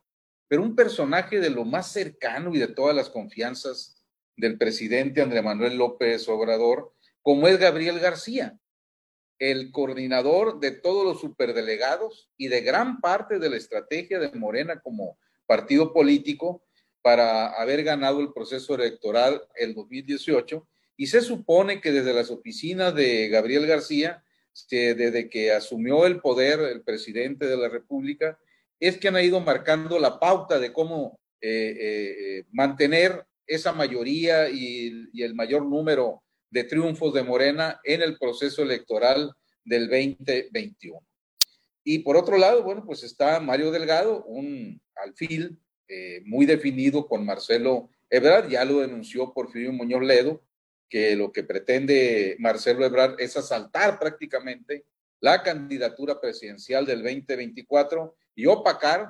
pero 0.47 0.63
un 0.63 0.77
personaje 0.77 1.41
de 1.41 1.51
lo 1.51 1.65
más 1.65 1.91
cercano 1.91 2.55
y 2.55 2.59
de 2.59 2.69
todas 2.69 2.95
las 2.95 3.11
confianzas 3.11 4.04
del 4.37 4.59
presidente 4.59 5.23
Andrés 5.23 5.43
Manuel 5.43 5.77
López 5.77 6.29
Obrador, 6.29 6.93
como 7.23 7.49
es 7.49 7.59
Gabriel 7.59 8.01
García, 8.01 8.59
el 9.39 9.71
coordinador 9.71 10.61
de 10.61 10.71
todos 10.71 11.05
los 11.05 11.21
superdelegados 11.21 12.31
y 12.37 12.49
de 12.49 12.61
gran 12.61 13.01
parte 13.01 13.39
de 13.39 13.51
la 13.51 13.57
estrategia 13.57 14.19
de 14.19 14.31
Morena 14.39 14.81
como 14.81 15.19
partido 15.47 15.93
político 15.93 16.65
para 17.03 17.49
haber 17.49 17.85
ganado 17.85 18.21
el 18.21 18.33
proceso 18.33 18.75
electoral 18.75 19.43
el 19.57 19.75
2018 19.75 20.67
y 20.97 21.09
se 21.09 21.21
supone 21.21 21.81
que 21.81 21.93
desde 21.93 22.15
las 22.15 22.31
oficinas 22.31 22.95
de 22.95 23.29
Gabriel 23.29 23.67
García, 23.67 24.25
desde 24.71 25.29
que 25.29 25.53
asumió 25.53 26.07
el 26.07 26.21
poder 26.21 26.61
el 26.61 26.83
presidente 26.83 27.47
de 27.47 27.57
la 27.57 27.69
República, 27.69 28.39
es 28.79 28.99
que 28.99 29.09
han 29.09 29.19
ido 29.19 29.41
marcando 29.41 29.99
la 29.99 30.19
pauta 30.21 30.59
de 30.59 30.73
cómo 30.73 31.19
eh, 31.41 31.77
eh, 31.79 32.45
mantener 32.53 33.27
esa 33.47 33.73
mayoría 33.73 34.49
y, 34.49 35.11
el 35.23 35.35
mayor 35.35 35.65
número 35.67 36.23
de 36.51 36.65
triunfos 36.65 37.15
de 37.15 37.23
Morena 37.23 37.81
en 37.85 38.03
el 38.03 38.19
proceso 38.19 38.63
electoral 38.63 39.33
del 39.65 39.89
2021. 39.89 40.99
Y 41.83 41.99
por 42.01 42.17
otro 42.17 42.39
lado, 42.39 42.63
bueno, 42.63 42.85
pues 42.87 43.03
está 43.03 43.41
Mario 43.41 43.71
Delgado, 43.71 44.25
un 44.25 44.81
alfil 44.95 45.59
eh, 45.89 46.23
muy 46.25 46.47
definido 46.47 47.07
con 47.07 47.27
Marcelo 47.27 47.91
Ebrard, 48.09 48.49
ya 48.49 48.65
lo 48.65 48.81
denunció 48.81 49.33
Porfirio 49.33 49.73
Muñoz 49.73 50.03
Ledo, 50.03 50.43
que 50.89 51.17
lo 51.17 51.33
que 51.33 51.43
pretende 51.43 52.37
Marcelo 52.39 52.85
Ebrard 52.85 53.17
es 53.19 53.37
asaltar 53.37 53.99
prácticamente 53.99 54.85
la 55.21 55.43
candidatura 55.43 56.21
presidencial 56.21 56.87
del 56.87 57.03
2024 57.03 58.15
y 58.35 58.47
opacar, 58.47 59.09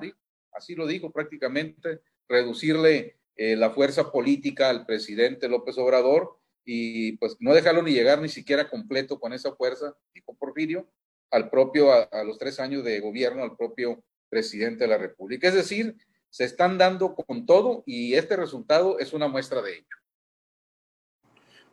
así 0.53 0.75
lo 0.75 0.87
dijo 0.87 1.11
prácticamente, 1.11 2.01
reducirle 2.27 3.17
eh, 3.35 3.55
la 3.55 3.71
fuerza 3.71 4.11
política 4.11 4.69
al 4.69 4.85
presidente 4.85 5.49
López 5.49 5.77
Obrador 5.77 6.37
y 6.63 7.17
pues 7.17 7.37
no 7.39 7.53
dejarlo 7.53 7.83
ni 7.83 7.91
llegar 7.91 8.21
ni 8.21 8.29
siquiera 8.29 8.69
completo 8.69 9.19
con 9.19 9.33
esa 9.33 9.53
fuerza, 9.55 9.95
dijo 10.13 10.35
Porfirio, 10.35 10.89
al 11.31 11.49
propio, 11.49 11.91
a, 11.91 12.23
los 12.23 12.37
tres 12.39 12.59
años 12.59 12.83
de 12.83 12.99
gobierno, 12.99 13.43
al 13.43 13.55
propio 13.55 14.03
presidente 14.29 14.85
de 14.85 14.89
la 14.89 14.97
República. 14.97 15.47
Es 15.47 15.53
decir, 15.53 15.95
se 16.29 16.45
están 16.45 16.77
dando 16.77 17.13
con 17.13 17.45
todo 17.45 17.83
y 17.85 18.15
este 18.15 18.35
resultado 18.35 18.99
es 18.99 19.13
una 19.13 19.27
muestra 19.27 19.61
de 19.61 19.73
ello. 19.73 19.85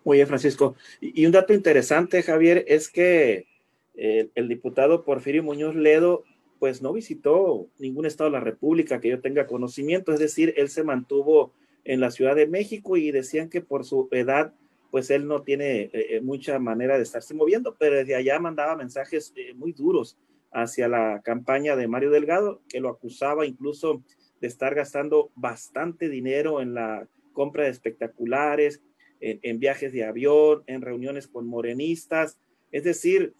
Oye, 0.04 0.26
Francisco, 0.26 0.76
y, 1.00 1.25
un 1.25 1.33
dato 1.33 1.54
interesante, 1.54 2.23
Javier, 2.23 2.64
es 2.66 2.88
que 2.88 3.47
eh, 3.95 4.31
el 4.35 4.49
diputado 4.49 5.04
Porfirio 5.04 5.45
Muñoz 5.45 5.76
Ledo, 5.76 6.25
pues 6.62 6.81
no 6.81 6.92
visitó 6.92 7.66
ningún 7.81 8.07
estado 8.07 8.31
de 8.31 8.35
la 8.38 8.45
República 8.45 9.00
que 9.00 9.09
yo 9.09 9.21
tenga 9.21 9.49
conocimiento, 9.49 10.12
es 10.12 10.21
decir, 10.21 10.54
él 10.57 10.69
se 10.69 10.85
mantuvo 10.85 11.52
en 11.83 11.99
la 11.99 12.12
Ciudad 12.12 12.37
de 12.37 12.47
México 12.47 12.97
y 12.97 13.11
decían 13.11 13.49
que 13.49 13.62
por 13.62 13.85
su 13.85 14.07
edad 14.12 14.54
pues 14.92 15.11
él 15.11 15.26
no 15.26 15.42
tiene 15.42 15.81
eh, 15.81 15.90
eh, 15.92 16.21
mucha 16.21 16.61
manera 16.61 16.97
de 16.97 17.02
estarse 17.02 17.35
moviendo, 17.35 17.75
pero 17.81 17.97
desde 17.97 18.14
allá 18.14 18.38
mandaba 18.38 18.76
mensajes 18.76 19.33
eh, 19.35 19.54
muy 19.54 19.73
duros 19.73 20.16
hacia 20.52 20.87
la 20.87 21.21
campaña 21.25 21.75
de 21.75 21.88
Mario 21.88 22.12
Delgado, 22.12 22.62
que 22.69 22.78
lo 22.78 22.90
acusaba 22.90 23.45
incluso 23.45 24.04
de 24.40 24.47
estar 24.47 24.76
gastando 24.76 25.33
bastante 25.35 26.09
dinero 26.09 26.61
en 26.61 26.75
la 26.75 27.09
compra 27.33 27.64
de 27.64 27.71
espectaculares, 27.71 28.81
en, 29.19 29.59
viajes 29.59 29.92
de 29.92 30.04
avión, 30.04 30.62
en 30.69 30.81
reuniones 30.81 31.26
con 31.26 31.45
morenistas. 31.45 32.38
Es 32.71 32.85
decir, 32.85 33.35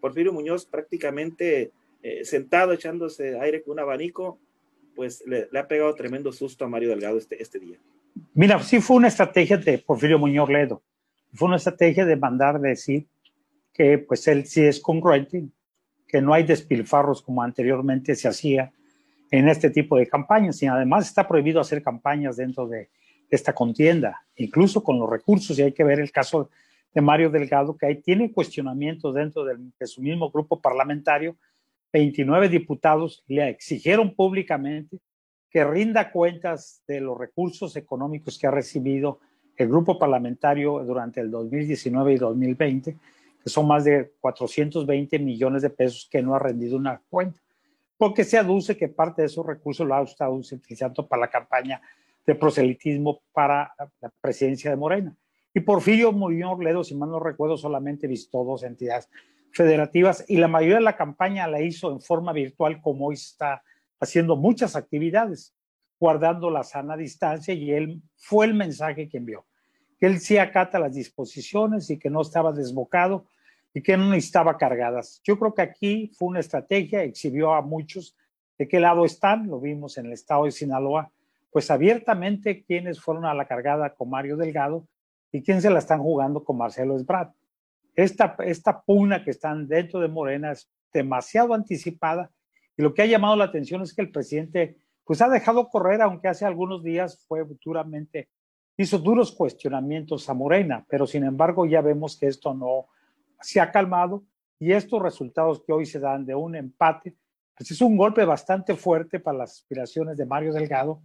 Porfirio 0.00 0.34
Muñoz 0.34 0.66
prácticamente 0.66 1.72
sentado 2.22 2.72
echándose 2.72 3.38
aire 3.40 3.62
con 3.62 3.72
un 3.72 3.80
abanico, 3.80 4.38
pues 4.94 5.22
le, 5.26 5.48
le, 5.50 5.58
ha 5.58 5.68
pegado 5.68 5.94
tremendo 5.94 6.32
susto 6.32 6.64
a 6.64 6.68
Mario 6.68 6.88
Delgado 6.90 7.18
este, 7.18 7.40
este 7.42 7.58
día. 7.58 7.78
Mira, 8.34 8.58
sí 8.62 8.80
fue 8.80 8.96
una 8.96 9.08
estrategia 9.08 9.56
de 9.56 9.78
Porfirio 9.78 10.18
Muñoz 10.18 10.48
Ledo. 10.48 10.82
Fue 11.34 11.48
una 11.48 11.56
estrategia 11.56 12.04
de 12.04 12.16
mandar 12.16 12.60
decir 12.60 13.06
que 13.72 13.98
pues 13.98 14.26
él 14.26 14.46
sí 14.46 14.62
es 14.62 14.80
congruente, 14.80 15.44
que 16.08 16.22
no 16.22 16.32
hay 16.32 16.44
despilfarros 16.44 17.20
como 17.20 17.42
anteriormente 17.42 18.14
se 18.14 18.28
hacía 18.28 18.72
en 19.30 19.48
este 19.48 19.68
tipo 19.68 19.98
de 19.98 20.06
campañas. 20.06 20.62
Y 20.62 20.66
además 20.66 21.06
está 21.06 21.28
prohibido 21.28 21.60
hacer 21.60 21.82
campañas 21.82 22.36
dentro 22.36 22.66
de 22.66 22.88
esta 23.28 23.54
contienda, 23.54 24.24
incluso 24.36 24.82
con 24.82 24.98
los 24.98 25.10
recursos. 25.10 25.58
Y 25.58 25.62
hay 25.62 25.72
que 25.72 25.84
ver 25.84 26.00
el 26.00 26.10
caso 26.10 26.48
de 26.94 27.00
Mario 27.02 27.28
Delgado 27.28 27.76
que 27.76 27.86
ahí 27.86 27.96
tiene 27.96 28.32
cuestionamientos 28.32 29.14
dentro 29.14 29.44
de 29.44 29.86
su 29.86 30.00
mismo 30.00 30.30
grupo 30.30 30.60
parlamentario, 30.60 31.36
29 31.92 32.48
diputados 32.48 33.24
le 33.26 33.48
exigieron 33.48 34.14
públicamente 34.14 34.98
que 35.50 35.64
rinda 35.64 36.10
cuentas 36.10 36.82
de 36.86 37.00
los 37.00 37.16
recursos 37.16 37.76
económicos 37.76 38.38
que 38.38 38.46
ha 38.46 38.50
recibido 38.50 39.20
el 39.56 39.68
grupo 39.68 39.98
parlamentario 39.98 40.84
durante 40.84 41.20
el 41.20 41.30
2019 41.30 42.12
y 42.12 42.16
2020, 42.18 42.96
que 43.42 43.50
son 43.50 43.66
más 43.66 43.84
de 43.84 44.12
420 44.20 45.18
millones 45.18 45.62
de 45.62 45.70
pesos 45.70 46.08
que 46.10 46.20
no 46.20 46.34
ha 46.34 46.38
rendido 46.38 46.76
una 46.76 47.00
cuenta, 47.08 47.40
porque 47.96 48.24
se 48.24 48.36
aduce 48.36 48.76
que 48.76 48.88
parte 48.88 49.22
de 49.22 49.26
esos 49.26 49.46
recursos 49.46 49.86
lo 49.86 49.94
ha 49.94 50.02
estado 50.02 50.34
utilizando 50.34 51.06
para 51.06 51.20
la 51.20 51.30
campaña 51.30 51.80
de 52.26 52.34
proselitismo 52.34 53.22
para 53.32 53.72
la 53.78 54.10
presidencia 54.20 54.70
de 54.70 54.76
Morena. 54.76 55.16
Y 55.54 55.60
Porfirio 55.60 56.12
Muñoz 56.12 56.58
Ledo, 56.58 56.84
si 56.84 56.94
mal 56.94 57.10
no 57.10 57.18
recuerdo, 57.18 57.56
solamente 57.56 58.06
visitó 58.06 58.44
dos 58.44 58.62
entidades 58.62 59.08
federativas 59.56 60.24
y 60.28 60.36
la 60.36 60.48
mayoría 60.48 60.76
de 60.76 60.82
la 60.82 60.96
campaña 60.96 61.48
la 61.48 61.62
hizo 61.62 61.90
en 61.90 62.00
forma 62.00 62.32
virtual, 62.32 62.80
como 62.82 63.06
hoy 63.06 63.14
está 63.14 63.62
haciendo 63.98 64.36
muchas 64.36 64.76
actividades 64.76 65.54
guardando 65.98 66.50
la 66.50 66.62
sana 66.62 66.94
distancia 66.94 67.54
y 67.54 67.72
él 67.72 68.02
fue 68.16 68.44
el 68.44 68.52
mensaje 68.52 69.08
que 69.08 69.16
envió, 69.16 69.46
que 69.98 70.06
él 70.06 70.20
sí 70.20 70.36
acata 70.36 70.78
las 70.78 70.94
disposiciones 70.94 71.88
y 71.88 71.98
que 71.98 72.10
no 72.10 72.20
estaba 72.20 72.52
desbocado 72.52 73.24
y 73.72 73.82
que 73.82 73.96
no 73.96 74.10
necesitaba 74.10 74.58
cargadas. 74.58 75.22
Yo 75.24 75.38
creo 75.38 75.54
que 75.54 75.62
aquí 75.62 76.12
fue 76.18 76.28
una 76.28 76.40
estrategia, 76.40 77.02
exhibió 77.02 77.54
a 77.54 77.62
muchos 77.62 78.14
de 78.58 78.68
qué 78.68 78.78
lado 78.78 79.06
están, 79.06 79.46
lo 79.46 79.58
vimos 79.58 79.96
en 79.96 80.06
el 80.06 80.12
estado 80.12 80.44
de 80.44 80.50
Sinaloa, 80.50 81.10
pues 81.50 81.70
abiertamente 81.70 82.62
quienes 82.62 83.00
fueron 83.00 83.24
a 83.24 83.32
la 83.32 83.46
cargada 83.46 83.94
con 83.94 84.10
Mario 84.10 84.36
Delgado 84.36 84.86
y 85.32 85.42
quién 85.42 85.62
se 85.62 85.70
la 85.70 85.78
están 85.78 86.02
jugando 86.02 86.44
con 86.44 86.58
Marcelo 86.58 86.94
Esbrat. 86.96 87.32
Esta, 87.96 88.36
esta 88.44 88.82
pugna 88.82 89.24
que 89.24 89.30
están 89.30 89.66
dentro 89.66 90.00
de 90.00 90.08
Morena 90.08 90.52
es 90.52 90.70
demasiado 90.92 91.54
anticipada 91.54 92.30
y 92.76 92.82
lo 92.82 92.92
que 92.92 93.02
ha 93.02 93.06
llamado 93.06 93.36
la 93.36 93.44
atención 93.44 93.82
es 93.82 93.94
que 93.94 94.02
el 94.02 94.12
presidente 94.12 94.78
pues 95.04 95.22
ha 95.22 95.28
dejado 95.28 95.68
correr, 95.68 96.02
aunque 96.02 96.28
hace 96.28 96.44
algunos 96.44 96.82
días 96.82 97.24
fue 97.26 97.44
duramente, 97.64 98.28
hizo 98.76 98.98
duros 98.98 99.32
cuestionamientos 99.32 100.28
a 100.28 100.34
Morena, 100.34 100.84
pero 100.88 101.06
sin 101.06 101.24
embargo 101.24 101.64
ya 101.64 101.80
vemos 101.80 102.18
que 102.18 102.26
esto 102.26 102.52
no 102.54 102.86
se 103.40 103.60
ha 103.60 103.70
calmado 103.70 104.24
y 104.58 104.72
estos 104.72 105.00
resultados 105.00 105.62
que 105.64 105.72
hoy 105.72 105.86
se 105.86 106.00
dan 106.00 106.26
de 106.26 106.34
un 106.34 106.56
empate, 106.56 107.14
pues 107.56 107.70
es 107.70 107.80
un 107.80 107.96
golpe 107.96 108.24
bastante 108.24 108.74
fuerte 108.74 109.20
para 109.20 109.38
las 109.38 109.52
aspiraciones 109.52 110.16
de 110.16 110.26
Mario 110.26 110.52
Delgado, 110.52 111.00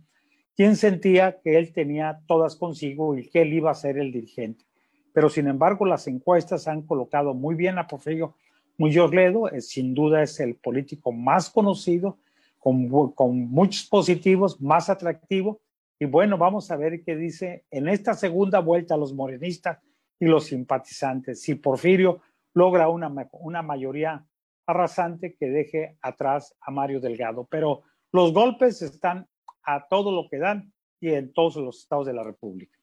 quien 0.56 0.76
sentía 0.76 1.40
que 1.40 1.58
él 1.58 1.72
tenía 1.72 2.20
todas 2.28 2.56
consigo 2.56 3.18
y 3.18 3.30
que 3.30 3.44
él 3.44 3.54
iba 3.54 3.72
a 3.72 3.76
ser 3.76 3.98
el 3.98 4.12
dirigente. 4.12 4.66
Pero 5.14 5.30
sin 5.30 5.48
embargo, 5.48 5.86
las 5.86 6.08
encuestas 6.08 6.68
han 6.68 6.84
colocado 6.84 7.34
muy 7.34 7.56
bien 7.56 7.78
a 7.78 7.88
Porfirio 7.88 8.36
Muñoz 8.78 9.14
Ledo, 9.14 9.50
sin 9.60 9.94
duda 9.94 10.24
es 10.24 10.40
el 10.40 10.56
político 10.56 11.12
más 11.12 11.50
conocido, 11.50 12.18
con, 12.58 13.12
con 13.12 13.38
muchos 13.50 13.88
positivos, 13.88 14.62
más 14.62 14.90
atractivo. 14.90 15.60
Y 16.00 16.06
bueno, 16.06 16.38
vamos 16.38 16.72
a 16.72 16.78
ver 16.78 17.04
qué 17.04 17.16
dice 17.16 17.66
en 17.70 17.88
esta 17.88 18.14
segunda 18.14 18.60
vuelta 18.60 18.98
los 18.98 19.14
morenistas 19.14 19.80
y 20.20 20.26
los 20.26 20.46
simpatizantes. 20.46 21.42
Si 21.42 21.56
Porfirio 21.56 22.22
logra 22.54 22.90
una, 22.90 23.12
una 23.34 23.62
mayoría 23.62 24.26
arrasante 24.66 25.36
que 25.36 25.50
deje 25.50 25.98
atrás 26.02 26.56
a 26.62 26.72
Mario 26.72 27.00
Delgado. 27.00 27.48
Pero 27.50 27.84
los 28.12 28.34
golpes 28.34 28.82
están 28.82 29.28
a 29.64 29.88
todo 29.88 30.12
lo 30.12 30.28
que 30.30 30.38
dan 30.38 30.72
y 31.00 31.10
en 31.10 31.34
todos 31.34 31.58
los 31.58 31.80
estados 31.80 32.08
de 32.08 32.14
la 32.14 32.24
República. 32.24 32.78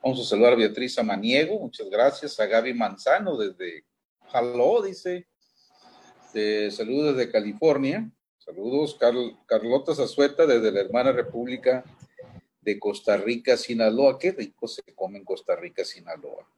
Vamos 0.02 0.18
a 0.18 0.24
saludar 0.24 0.54
a 0.54 0.56
Beatriz 0.56 0.98
Amaniego, 0.98 1.60
muchas 1.60 1.90
gracias, 1.90 2.40
a 2.40 2.46
Gaby 2.46 2.72
Manzano 2.72 3.36
desde 3.36 3.84
Jaló, 4.32 4.80
dice, 4.80 5.26
de 6.32 6.70
saludos 6.70 7.16
desde 7.16 7.30
California, 7.30 8.10
Saludos, 8.38 8.98
Carlota 9.46 9.94
Zazueta 9.94 10.44
desde 10.44 10.70
la 10.70 10.80
hermana 10.80 11.12
República 11.12 11.82
de 12.64 12.78
Costa 12.78 13.16
Rica, 13.16 13.56
Sinaloa. 13.56 14.18
Qué 14.18 14.32
rico 14.32 14.66
se 14.66 14.82
come 14.94 15.18
en 15.18 15.24
Costa 15.24 15.54
Rica, 15.54 15.84
Sinaloa. 15.84 16.48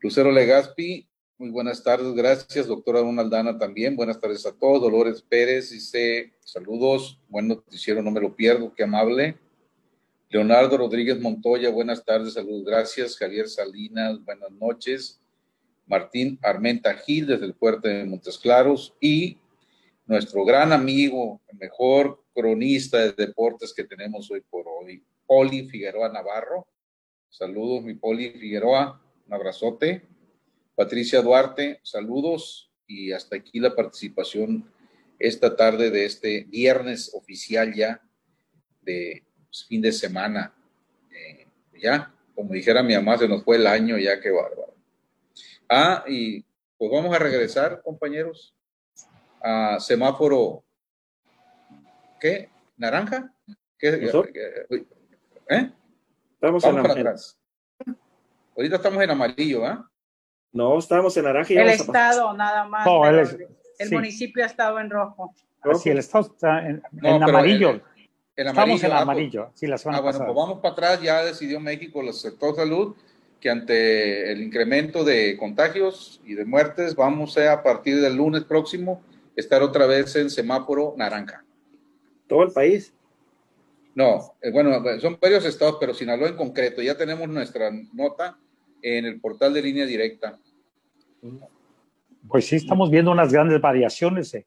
Lucero 0.00 0.30
Legaspi, 0.30 1.06
muy 1.36 1.50
buenas 1.50 1.82
tardes, 1.82 2.14
gracias. 2.14 2.66
Doctora 2.66 3.00
Donaldana 3.00 3.58
también, 3.58 3.96
buenas 3.96 4.20
tardes 4.20 4.46
a 4.46 4.52
todos. 4.52 4.80
Dolores 4.80 5.22
Pérez 5.22 5.70
dice, 5.70 6.32
saludos, 6.44 7.18
buen 7.28 7.48
noticiero, 7.48 8.02
no 8.02 8.10
me 8.10 8.20
lo 8.20 8.34
pierdo, 8.34 8.72
qué 8.74 8.84
amable. 8.84 9.36
Leonardo 10.28 10.78
Rodríguez 10.78 11.18
Montoya, 11.18 11.70
buenas 11.70 12.04
tardes, 12.04 12.34
saludos, 12.34 12.64
gracias. 12.64 13.16
Javier 13.16 13.48
Salinas, 13.48 14.24
buenas 14.24 14.52
noches. 14.52 15.20
Martín 15.86 16.38
Armenta 16.42 16.94
Gil 16.94 17.26
desde 17.26 17.46
el 17.46 17.54
puerto 17.54 17.88
de 17.88 18.04
Montes 18.04 18.38
Claros 18.38 18.94
y 19.00 19.38
nuestro 20.06 20.44
gran 20.44 20.72
amigo, 20.72 21.40
el 21.48 21.58
mejor 21.58 22.22
cronista 22.40 22.98
de 22.98 23.12
deportes 23.12 23.74
que 23.74 23.84
tenemos 23.84 24.30
hoy 24.30 24.40
por 24.40 24.64
hoy, 24.66 25.04
Poli 25.26 25.68
Figueroa 25.68 26.10
Navarro. 26.10 26.66
Saludos, 27.28 27.82
mi 27.82 27.94
Poli 27.94 28.30
Figueroa, 28.30 28.98
un 29.26 29.34
abrazote. 29.34 30.08
Patricia 30.74 31.20
Duarte, 31.20 31.80
saludos 31.82 32.72
y 32.86 33.12
hasta 33.12 33.36
aquí 33.36 33.60
la 33.60 33.76
participación 33.76 34.72
esta 35.18 35.54
tarde 35.54 35.90
de 35.90 36.06
este 36.06 36.44
viernes 36.44 37.10
oficial 37.14 37.74
ya 37.74 38.00
de 38.80 39.22
pues, 39.44 39.66
fin 39.66 39.82
de 39.82 39.92
semana. 39.92 40.54
Eh, 41.10 41.46
ya, 41.78 42.14
como 42.34 42.54
dijera 42.54 42.82
mi 42.82 42.94
mamá, 42.94 43.18
se 43.18 43.28
nos 43.28 43.44
fue 43.44 43.56
el 43.56 43.66
año, 43.66 43.98
ya 43.98 44.18
qué 44.18 44.30
bárbaro. 44.30 44.74
Ah, 45.68 46.04
y 46.08 46.42
pues 46.78 46.90
vamos 46.90 47.14
a 47.14 47.18
regresar, 47.18 47.82
compañeros, 47.82 48.54
a 49.42 49.78
semáforo, 49.78 50.64
¿qué? 52.20 52.50
¿Naranja? 52.76 53.32
¿Qué? 53.78 54.10
¿Eh? 55.48 55.70
Estamos 56.34 56.64
en 56.64 56.78
atrás. 56.78 57.38
Ahorita 58.56 58.76
estamos 58.76 59.02
en 59.02 59.10
amarillo, 59.10 59.66
¿ah? 59.66 59.90
No, 60.52 60.78
estamos 60.78 61.16
en 61.16 61.24
naranja. 61.24 61.54
el 61.54 61.68
estado, 61.68 62.32
nada 62.34 62.64
más. 62.64 62.86
el, 63.78 63.90
municipio 63.90 64.44
ha 64.44 64.46
estado 64.46 64.78
en 64.80 64.90
rojo. 64.90 65.34
Sí, 65.74 65.90
el 65.90 65.98
estado 65.98 66.26
está 66.26 66.66
en, 66.66 66.82
amarillo. 67.02 67.80
Estamos 68.36 68.82
en 68.82 68.92
amarillo. 68.92 69.50
Sí, 69.54 69.66
la 69.66 69.76
ah, 69.76 70.00
bueno, 70.00 70.18
pues 70.18 70.34
vamos 70.34 70.60
para 70.60 70.72
atrás. 70.72 71.02
Ya 71.02 71.24
decidió 71.24 71.60
México, 71.60 72.00
el 72.00 72.12
sector 72.12 72.56
salud, 72.56 72.96
que 73.40 73.50
ante 73.50 74.32
el 74.32 74.42
incremento 74.42 75.04
de 75.04 75.36
contagios 75.36 76.20
y 76.24 76.34
de 76.34 76.44
muertes, 76.44 76.94
vamos 76.94 77.36
a, 77.38 77.52
a 77.52 77.62
partir 77.62 78.00
del 78.00 78.16
lunes 78.16 78.44
próximo 78.44 79.02
estar 79.36 79.62
otra 79.62 79.86
vez 79.86 80.16
en 80.16 80.30
semáforo 80.30 80.94
naranja. 80.96 81.44
¿Todo 82.30 82.44
el 82.44 82.52
país? 82.52 82.94
No, 83.92 84.34
eh, 84.40 84.52
bueno, 84.52 84.80
son 85.00 85.18
varios 85.20 85.44
estados, 85.44 85.78
pero 85.80 85.92
Sinaloa 85.92 86.28
en 86.28 86.36
concreto. 86.36 86.80
Ya 86.80 86.96
tenemos 86.96 87.28
nuestra 87.28 87.72
nota 87.92 88.38
en 88.82 89.04
el 89.04 89.20
portal 89.20 89.52
de 89.52 89.60
línea 89.60 89.84
directa. 89.84 90.38
Pues 92.28 92.46
sí, 92.46 92.54
estamos 92.54 92.88
viendo 92.88 93.10
unas 93.10 93.32
grandes 93.32 93.60
variaciones. 93.60 94.32
Eh. 94.34 94.46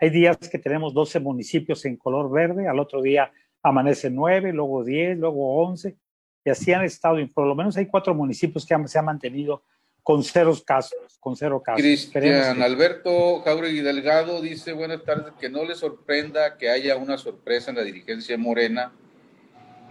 Hay 0.00 0.08
días 0.08 0.38
que 0.38 0.58
tenemos 0.58 0.94
12 0.94 1.20
municipios 1.20 1.84
en 1.84 1.98
color 1.98 2.30
verde, 2.30 2.66
al 2.66 2.78
otro 2.78 3.02
día 3.02 3.30
amanece 3.62 4.08
9, 4.08 4.54
luego 4.54 4.82
10, 4.82 5.18
luego 5.18 5.62
11, 5.66 5.98
y 6.46 6.50
así 6.50 6.72
han 6.72 6.84
estado. 6.84 7.18
Por 7.34 7.46
lo 7.46 7.54
menos 7.54 7.76
hay 7.76 7.88
cuatro 7.88 8.14
municipios 8.14 8.64
que 8.64 8.74
se 8.88 8.98
han 8.98 9.04
mantenido 9.04 9.64
con 10.08 10.24
cero 10.24 10.56
casos, 10.64 11.18
con 11.20 11.36
cero 11.36 11.62
casos. 11.62 11.82
Cristian 11.82 12.62
Alberto 12.62 13.42
Jauregui 13.42 13.82
Delgado 13.82 14.40
dice, 14.40 14.72
buenas 14.72 15.04
tardes, 15.04 15.34
que 15.38 15.50
no 15.50 15.66
le 15.66 15.74
sorprenda 15.74 16.56
que 16.56 16.70
haya 16.70 16.96
una 16.96 17.18
sorpresa 17.18 17.70
en 17.70 17.76
la 17.76 17.82
dirigencia 17.82 18.38
morena. 18.38 18.90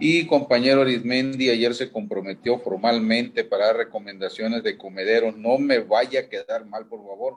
Y 0.00 0.26
compañero 0.26 0.80
Arismendi 0.80 1.50
ayer 1.50 1.72
se 1.72 1.92
comprometió 1.92 2.58
formalmente 2.58 3.44
para 3.44 3.66
dar 3.66 3.76
recomendaciones 3.76 4.64
de 4.64 4.76
comederos. 4.76 5.36
No 5.36 5.56
me 5.56 5.78
vaya 5.78 6.18
a 6.18 6.28
quedar 6.28 6.66
mal, 6.66 6.86
por 6.86 7.06
favor. 7.06 7.36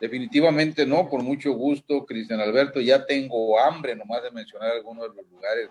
Definitivamente 0.00 0.86
no, 0.86 1.06
por 1.06 1.22
mucho 1.22 1.52
gusto, 1.52 2.06
Cristian 2.06 2.40
Alberto. 2.40 2.80
Ya 2.80 3.04
tengo 3.04 3.60
hambre 3.60 3.94
nomás 3.94 4.22
de 4.22 4.30
mencionar 4.30 4.70
algunos 4.70 5.10
de 5.10 5.16
los 5.16 5.30
lugares 5.30 5.68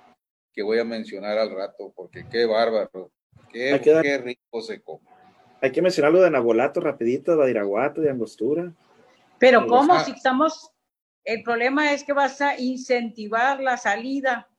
que 0.53 0.61
voy 0.61 0.77
a 0.77 0.83
mencionar 0.83 1.39
al 1.39 1.49
rato, 1.49 1.91
porque 1.95 2.27
qué 2.29 2.45
bárbaro, 2.45 3.11
qué, 3.51 3.81
qué 3.81 4.17
rico 4.19 4.61
se 4.61 4.79
come. 4.79 5.09
Hay 5.61 5.71
que 5.71 5.81
mencionar 5.81 6.11
lo 6.11 6.21
de 6.21 6.31
Nabolato 6.31 6.79
rapidito, 6.79 7.31
de 7.31 7.37
Badiraguato, 7.37 8.01
de 8.01 8.09
Angostura. 8.09 8.71
Pero 9.39 9.67
¿cómo? 9.67 9.99
Si 10.01 10.11
estamos, 10.11 10.71
el 11.23 11.43
problema 11.43 11.93
es 11.93 12.03
que 12.03 12.13
vas 12.13 12.41
a 12.41 12.57
incentivar 12.59 13.59
la 13.59 13.77
salida. 13.77 14.49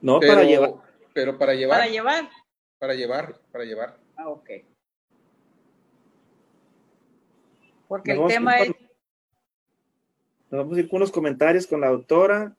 No, 0.00 0.20
para 0.20 0.44
llevar. 0.44 0.74
Pero 1.12 1.38
para 1.38 1.54
llevar. 1.54 1.78
Para 1.78 1.90
llevar. 1.90 2.28
Para 2.78 2.94
llevar, 2.94 3.40
para 3.52 3.64
llevar. 3.64 3.96
Ah, 4.16 4.28
ok. 4.28 4.50
Porque 7.88 8.12
el 8.12 8.26
tema 8.28 8.58
es... 8.60 8.70
Nos 10.50 10.60
vamos 10.62 10.76
a 10.76 10.80
ir 10.80 10.88
con 10.88 10.98
unos 10.98 11.12
comentarios 11.12 11.66
con 11.66 11.80
la 11.80 11.88
doctora. 11.88 12.56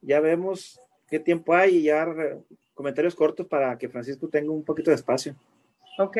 Ya 0.00 0.20
vemos 0.20 0.80
qué 1.08 1.18
tiempo 1.18 1.54
hay 1.54 1.76
y 1.76 1.82
ya 1.84 2.06
comentarios 2.74 3.14
cortos 3.14 3.46
para 3.46 3.78
que 3.78 3.88
Francisco 3.88 4.28
tenga 4.28 4.50
un 4.50 4.64
poquito 4.64 4.90
de 4.90 4.96
espacio. 4.96 5.34
Ok. 5.98 6.18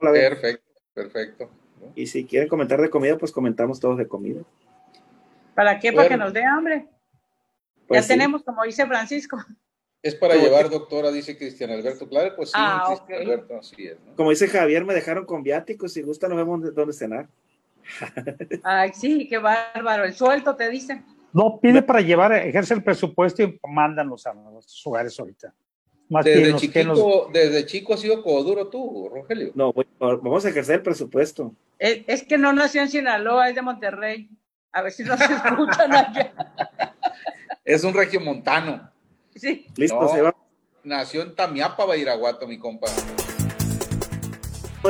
Perfecto, 0.00 0.72
perfecto. 0.94 1.50
Y 1.94 2.06
si 2.06 2.24
quieren 2.24 2.48
comentar 2.48 2.80
de 2.80 2.90
comida, 2.90 3.18
pues 3.18 3.32
comentamos 3.32 3.80
todos 3.80 3.98
de 3.98 4.08
comida. 4.08 4.42
¿Para 5.54 5.78
qué? 5.78 5.92
Para 5.92 6.08
que 6.08 6.16
nos 6.16 6.32
dé 6.32 6.44
hambre. 6.44 6.88
Pues 7.86 8.02
ya 8.02 8.14
tenemos, 8.14 8.42
como 8.42 8.62
dice 8.64 8.86
Francisco. 8.86 9.38
Es 10.02 10.14
para 10.14 10.36
llevar, 10.36 10.70
doctora, 10.70 11.10
dice 11.10 11.36
Cristian 11.36 11.70
Alberto. 11.70 12.08
Claro, 12.08 12.34
pues 12.34 12.50
sí, 12.50 12.54
ah, 12.56 12.96
Alberto, 13.10 13.58
así 13.58 13.86
es. 13.86 13.98
Como 14.16 14.30
dice 14.30 14.48
Javier, 14.48 14.84
me 14.84 14.94
dejaron 14.94 15.26
con 15.26 15.42
viáticos. 15.42 15.92
Si 15.92 16.00
gusta, 16.00 16.28
nos 16.28 16.38
vemos 16.38 16.74
dónde 16.74 16.94
cenar. 16.94 17.28
Ay, 18.62 18.92
sí, 18.94 19.26
qué 19.28 19.38
bárbaro. 19.38 20.04
El 20.04 20.14
suelto 20.14 20.56
te 20.56 20.70
dice. 20.70 21.02
No, 21.32 21.60
pide 21.60 21.82
para 21.82 22.00
llevar, 22.00 22.32
ejerce 22.32 22.72
el 22.74 22.82
presupuesto 22.82 23.42
y 23.42 23.60
mándanos 23.68 24.26
a 24.26 24.32
los 24.32 24.82
lugares 24.84 25.18
ahorita 25.20 25.52
desde, 26.10 26.56
chiquito, 26.56 27.30
desde 27.32 27.66
chico 27.66 27.94
has 27.94 28.00
sido 28.00 28.16
duro 28.16 28.66
tú, 28.66 29.08
Rogelio. 29.08 29.52
No, 29.54 29.72
vamos 29.98 30.44
a 30.44 30.48
ejercer 30.48 30.76
el 30.76 30.82
presupuesto. 30.82 31.54
Es, 31.78 32.24
que 32.24 32.36
no 32.36 32.52
nació 32.52 32.82
en 32.82 32.88
Sinaloa, 32.88 33.48
es 33.48 33.54
de 33.54 33.62
Monterrey. 33.62 34.28
A 34.72 34.82
ver 34.82 34.92
si 34.92 35.04
nos 35.04 35.20
escuchan 35.20 35.94
allá. 35.94 36.32
Es 37.64 37.84
un 37.84 37.94
regio 37.94 38.20
montano. 38.20 38.90
Sí. 39.36 39.66
Listo, 39.76 40.08
se 40.08 40.22
va. 40.22 40.34
Nació 40.82 41.22
en 41.22 41.34
Tamiapa, 41.36 41.84
Bairaguato, 41.84 42.46
mi 42.48 42.58
compa. 42.58 42.88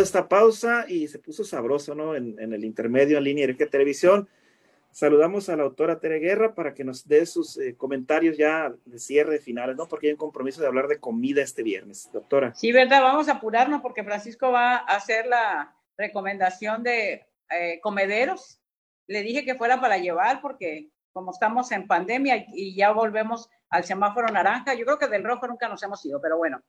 esta 0.00 0.26
pausa 0.26 0.86
y 0.88 1.06
se 1.08 1.18
puso 1.18 1.44
sabroso, 1.44 1.94
¿no? 1.94 2.16
En, 2.16 2.38
el 2.38 2.64
intermedio 2.64 3.18
en 3.18 3.24
línea 3.24 3.46
de 3.46 3.66
televisión. 3.66 4.26
Saludamos 4.92 5.48
a 5.48 5.56
la 5.56 5.62
autora 5.62 6.00
Tere 6.00 6.18
Guerra 6.18 6.54
para 6.54 6.74
que 6.74 6.82
nos 6.82 7.06
dé 7.06 7.24
sus 7.24 7.56
eh, 7.58 7.76
comentarios 7.76 8.36
ya 8.36 8.74
de 8.84 8.98
cierre 8.98 9.38
finales, 9.38 9.76
¿no? 9.76 9.86
Porque 9.86 10.08
hay 10.08 10.12
un 10.14 10.18
compromiso 10.18 10.60
de 10.60 10.66
hablar 10.66 10.88
de 10.88 10.98
comida 10.98 11.42
este 11.42 11.62
viernes, 11.62 12.10
doctora. 12.12 12.52
Sí, 12.56 12.72
verdad, 12.72 13.00
vamos 13.00 13.28
a 13.28 13.34
apurarnos 13.34 13.82
porque 13.82 14.02
Francisco 14.02 14.50
va 14.50 14.78
a 14.78 14.96
hacer 14.96 15.26
la 15.26 15.76
recomendación 15.96 16.82
de 16.82 17.24
eh, 17.50 17.80
comederos. 17.80 18.60
Le 19.06 19.22
dije 19.22 19.44
que 19.44 19.54
fuera 19.54 19.80
para 19.80 19.98
llevar 19.98 20.40
porque 20.40 20.90
como 21.12 21.30
estamos 21.30 21.70
en 21.70 21.86
pandemia 21.86 22.46
y 22.52 22.74
ya 22.74 22.90
volvemos 22.90 23.48
al 23.68 23.84
semáforo 23.84 24.26
naranja, 24.28 24.74
yo 24.74 24.84
creo 24.84 24.98
que 24.98 25.08
del 25.08 25.24
rojo 25.24 25.46
nunca 25.46 25.68
nos 25.68 25.82
hemos 25.84 26.04
ido, 26.04 26.20
pero 26.20 26.36
bueno. 26.36 26.60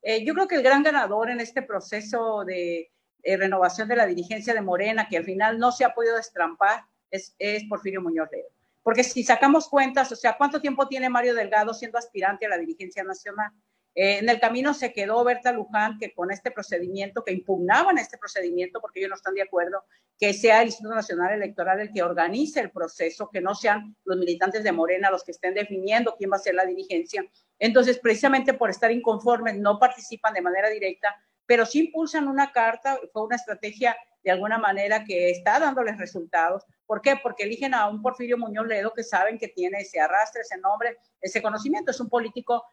Eh, 0.00 0.24
yo 0.24 0.32
creo 0.32 0.48
que 0.48 0.54
el 0.54 0.62
gran 0.62 0.82
ganador 0.82 1.30
en 1.30 1.40
este 1.40 1.62
proceso 1.62 2.44
de 2.44 2.90
renovación 3.22 3.88
de 3.88 3.96
la 3.96 4.06
dirigencia 4.06 4.54
de 4.54 4.60
Morena, 4.60 5.08
que 5.08 5.16
al 5.16 5.24
final 5.24 5.58
no 5.58 5.72
se 5.72 5.84
ha 5.84 5.94
podido 5.94 6.16
destrampar, 6.16 6.84
es, 7.10 7.34
Porfirio 7.68 8.02
Muñoz 8.02 8.28
Ledo. 8.30 8.48
Porque 8.82 9.02
si 9.02 9.24
sacamos 9.24 9.68
cuentas, 9.68 10.12
o 10.12 10.16
sea, 10.16 10.36
¿cuánto 10.36 10.60
tiempo 10.60 10.86
tiene 10.86 11.08
Mario 11.08 11.34
Delgado 11.34 11.74
siendo 11.74 11.98
aspirante 11.98 12.46
a 12.46 12.50
la 12.50 12.58
dirigencia 12.58 13.02
nacional? 13.02 13.50
Eh, 13.94 14.18
en 14.18 14.28
el 14.28 14.38
camino 14.38 14.74
se 14.74 14.92
quedó 14.92 15.24
Berta 15.24 15.52
Luján, 15.52 15.98
que 15.98 16.12
con 16.12 16.30
este 16.30 16.50
procedimiento, 16.50 17.24
que 17.24 17.32
impugnaban 17.32 17.98
este 17.98 18.18
procedimiento 18.18 18.80
porque 18.80 19.00
ellos 19.00 19.10
no 19.10 19.16
están 19.16 19.34
de 19.34 19.42
acuerdo, 19.42 19.82
que 20.18 20.32
sea 20.34 20.60
el 20.60 20.68
Instituto 20.68 20.94
Nacional 20.94 21.32
Electoral 21.32 21.80
el 21.80 21.92
que 21.92 22.02
organice 22.02 22.60
el 22.60 22.70
proceso, 22.70 23.30
que 23.30 23.40
no 23.40 23.54
sean 23.54 23.96
los 24.04 24.18
militantes 24.18 24.62
de 24.62 24.72
Morena 24.72 25.10
los 25.10 25.24
que 25.24 25.32
estén 25.32 25.54
definiendo 25.54 26.14
quién 26.16 26.30
va 26.30 26.36
a 26.36 26.40
ser 26.40 26.54
la 26.54 26.64
dirigencia. 26.64 27.24
Entonces, 27.58 27.98
precisamente 27.98 28.54
por 28.54 28.70
estar 28.70 28.92
inconformes, 28.92 29.58
no 29.58 29.78
participan 29.78 30.34
de 30.34 30.42
manera 30.42 30.68
directa, 30.68 31.16
pero 31.46 31.64
sí 31.64 31.86
impulsan 31.86 32.28
una 32.28 32.52
carta, 32.52 32.98
fue 33.12 33.24
una 33.24 33.36
estrategia 33.36 33.96
de 34.26 34.32
alguna 34.32 34.58
manera 34.58 35.04
que 35.04 35.30
está 35.30 35.60
dándoles 35.60 35.98
resultados. 35.98 36.64
¿Por 36.84 37.00
qué? 37.00 37.14
Porque 37.22 37.44
eligen 37.44 37.74
a 37.74 37.86
un 37.86 38.02
Porfirio 38.02 38.36
Muñoz 38.36 38.66
Ledo 38.66 38.92
que 38.92 39.04
saben 39.04 39.38
que 39.38 39.46
tiene 39.46 39.78
ese 39.78 40.00
arrastre, 40.00 40.40
ese 40.40 40.58
nombre, 40.58 40.98
ese 41.20 41.40
conocimiento. 41.40 41.92
Es 41.92 42.00
un 42.00 42.08
político 42.08 42.64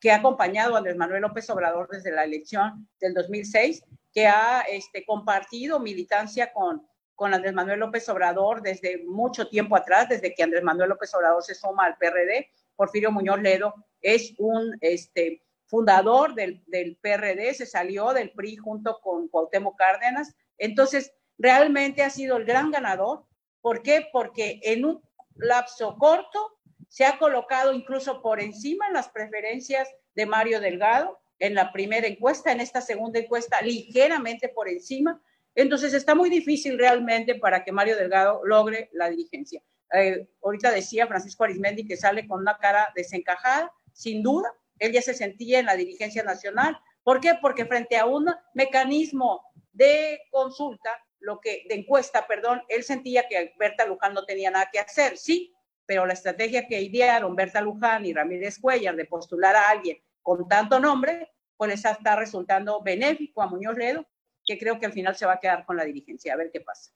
que, 0.00 0.10
ha 0.10 0.16
acompañado 0.16 0.74
a 0.74 0.78
Andrés 0.78 0.96
Manuel 0.96 1.20
López 1.20 1.50
Obrador 1.50 1.86
desde 1.90 2.12
la 2.12 2.24
elección 2.24 2.88
del 2.98 3.12
2006, 3.12 3.84
que 4.10 4.26
ha 4.26 4.62
este, 4.62 5.04
compartido 5.04 5.78
militancia 5.80 6.50
con, 6.50 6.82
con 7.14 7.34
Andrés 7.34 7.52
Manuel 7.52 7.80
López 7.80 8.08
Obrador 8.08 8.62
desde 8.62 9.04
mucho 9.04 9.48
tiempo 9.48 9.76
atrás, 9.76 10.08
desde 10.08 10.34
que 10.34 10.42
Andrés 10.42 10.62
Manuel 10.62 10.88
López 10.88 11.14
Obrador 11.14 11.42
se 11.42 11.54
suma 11.54 11.84
al 11.84 11.98
PRD. 11.98 12.48
Porfirio 12.74 13.12
Muñoz 13.12 13.42
Ledo 13.42 13.74
es 14.00 14.32
un 14.38 14.78
este, 14.80 15.42
fundador 15.66 16.34
del, 16.34 16.62
del 16.68 16.96
PRD, 16.96 17.52
se 17.52 17.66
salió 17.66 18.14
del 18.14 18.30
PRI 18.30 18.56
junto 18.56 18.98
con 19.02 19.28
Cuauhtémoc 19.28 19.76
Cárdenas, 19.76 20.34
entonces, 20.58 21.12
realmente 21.38 22.02
ha 22.02 22.10
sido 22.10 22.36
el 22.36 22.44
gran 22.44 22.70
ganador. 22.70 23.24
¿Por 23.60 23.82
qué? 23.82 24.06
Porque 24.12 24.60
en 24.62 24.84
un 24.84 25.02
lapso 25.34 25.96
corto 25.98 26.58
se 26.88 27.04
ha 27.04 27.18
colocado 27.18 27.72
incluso 27.72 28.20
por 28.22 28.40
encima 28.40 28.86
en 28.86 28.92
las 28.92 29.08
preferencias 29.08 29.88
de 30.14 30.26
Mario 30.26 30.60
Delgado 30.60 31.18
en 31.38 31.54
la 31.54 31.72
primera 31.72 32.06
encuesta, 32.06 32.52
en 32.52 32.60
esta 32.60 32.80
segunda 32.80 33.18
encuesta 33.18 33.60
ligeramente 33.62 34.48
por 34.48 34.68
encima. 34.68 35.20
Entonces 35.54 35.92
está 35.94 36.14
muy 36.14 36.30
difícil 36.30 36.78
realmente 36.78 37.34
para 37.34 37.64
que 37.64 37.72
Mario 37.72 37.96
Delgado 37.96 38.42
logre 38.44 38.90
la 38.92 39.10
dirigencia. 39.10 39.62
Eh, 39.92 40.28
ahorita 40.42 40.70
decía 40.70 41.06
Francisco 41.06 41.44
Arismendi 41.44 41.86
que 41.86 41.96
sale 41.96 42.26
con 42.28 42.40
una 42.40 42.58
cara 42.58 42.88
desencajada, 42.94 43.72
sin 43.92 44.22
duda. 44.22 44.54
Él 44.78 44.92
ya 44.92 45.02
se 45.02 45.14
sentía 45.14 45.58
en 45.58 45.66
la 45.66 45.76
dirigencia 45.76 46.22
nacional. 46.22 46.78
¿Por 47.02 47.20
qué? 47.20 47.32
Porque 47.40 47.66
frente 47.66 47.96
a 47.96 48.06
un 48.06 48.26
mecanismo 48.54 49.42
de 49.72 50.20
consulta, 50.30 50.90
lo 51.20 51.40
que, 51.40 51.64
de 51.68 51.76
encuesta, 51.76 52.26
perdón, 52.26 52.62
él 52.68 52.82
sentía 52.82 53.26
que 53.28 53.54
Berta 53.58 53.86
Luján 53.86 54.14
no 54.14 54.24
tenía 54.24 54.50
nada 54.50 54.68
que 54.72 54.78
hacer, 54.78 55.16
sí, 55.16 55.54
pero 55.86 56.06
la 56.06 56.12
estrategia 56.12 56.66
que 56.66 56.80
idearon 56.80 57.36
Berta 57.36 57.60
Luján 57.60 58.04
y 58.04 58.12
Ramírez 58.12 58.58
Cuellar 58.58 58.96
de 58.96 59.04
postular 59.04 59.54
a 59.56 59.70
alguien 59.70 59.98
con 60.22 60.48
tanto 60.48 60.78
nombre, 60.78 61.30
pues 61.56 61.70
les 61.70 61.84
está 61.84 62.16
resultando 62.16 62.82
benéfico 62.82 63.42
a 63.42 63.46
Muñoz 63.46 63.76
Ledo, 63.76 64.06
que 64.44 64.58
creo 64.58 64.78
que 64.78 64.86
al 64.86 64.92
final 64.92 65.14
se 65.16 65.26
va 65.26 65.34
a 65.34 65.40
quedar 65.40 65.64
con 65.64 65.76
la 65.76 65.84
dirigencia, 65.84 66.34
a 66.34 66.36
ver 66.36 66.50
qué 66.52 66.60
pasa. 66.60 66.92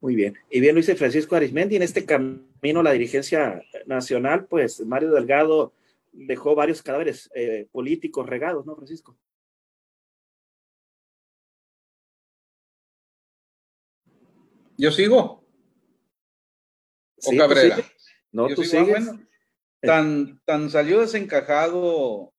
Muy 0.00 0.14
bien. 0.14 0.36
Y 0.50 0.60
bien 0.60 0.74
lo 0.74 0.80
dice 0.80 0.94
Francisco 0.94 1.36
Arismendi, 1.36 1.76
en 1.76 1.82
este 1.82 2.04
camino 2.04 2.82
la 2.82 2.92
dirigencia 2.92 3.62
nacional, 3.86 4.46
pues 4.46 4.80
Mario 4.80 5.10
Delgado 5.10 5.72
dejó 6.12 6.54
varios 6.54 6.82
cadáveres 6.82 7.30
eh, 7.34 7.66
políticos 7.72 8.26
regados, 8.26 8.66
¿no, 8.66 8.76
Francisco? 8.76 9.16
¿Yo 14.78 14.90
sigo? 14.90 15.44
¿O 17.24 17.36
Cabrera? 17.36 17.78
No, 18.32 18.48
tú 18.48 18.62
sigues. 18.62 19.10
tan, 19.80 20.40
tan 20.44 20.70
salió 20.70 21.00
desencajado 21.00 22.34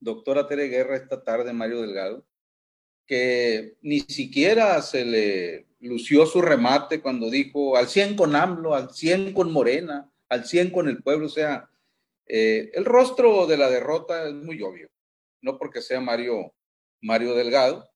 doctora 0.00 0.46
Tere 0.46 0.68
Guerra 0.68 0.96
esta 0.96 1.24
tarde, 1.24 1.52
Mario 1.52 1.80
Delgado, 1.80 2.26
que 3.06 3.78
ni 3.80 4.00
siquiera 4.00 4.80
se 4.82 5.04
le 5.04 5.66
lució 5.80 6.26
su 6.26 6.42
remate 6.42 7.00
cuando 7.00 7.30
dijo 7.30 7.76
al 7.76 7.88
100 7.88 8.16
con 8.16 8.36
AMLO, 8.36 8.74
al 8.74 8.90
100 8.92 9.32
con 9.32 9.52
Morena, 9.52 10.10
al 10.28 10.44
100 10.44 10.70
con 10.70 10.88
el 10.88 11.02
pueblo. 11.02 11.26
O 11.26 11.30
sea, 11.30 11.70
eh, 12.26 12.70
el 12.74 12.84
rostro 12.84 13.46
de 13.46 13.56
la 13.56 13.70
derrota 13.70 14.28
es 14.28 14.34
muy 14.34 14.60
obvio, 14.62 14.90
no 15.40 15.56
porque 15.56 15.80
sea 15.80 16.00
Mario, 16.00 16.54
Mario 17.00 17.34
Delgado, 17.34 17.90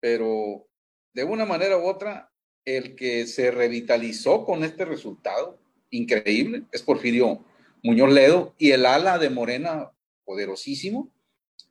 pero 0.00 0.66
de 1.14 1.24
una 1.24 1.44
manera 1.44 1.78
u 1.78 1.86
otra 1.86 2.27
el 2.76 2.94
que 2.96 3.26
se 3.26 3.50
revitalizó 3.50 4.44
con 4.44 4.62
este 4.62 4.84
resultado 4.84 5.58
increíble 5.90 6.64
es 6.70 6.82
Porfirio 6.82 7.42
Muñoz 7.82 8.12
Ledo 8.12 8.54
y 8.58 8.72
el 8.72 8.84
ala 8.84 9.18
de 9.18 9.30
Morena 9.30 9.92
poderosísimo 10.26 11.10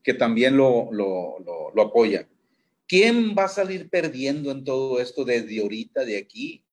que 0.02 0.16
también 0.16 0.56
lo, 0.58 0.90
lo, 0.92 1.38
lo, 1.76 1.82
apoya. 1.82 2.28
¿Quién 2.88 3.36
va 3.38 3.44
a 3.44 3.50
salir 3.50 3.90
perdiendo 3.90 4.52
en 4.52 4.64
todo 4.64 5.02
esto 5.02 5.26
desde 5.26 5.60
ahorita, 5.62 6.06
de 6.06 6.18
aquí 6.18 6.64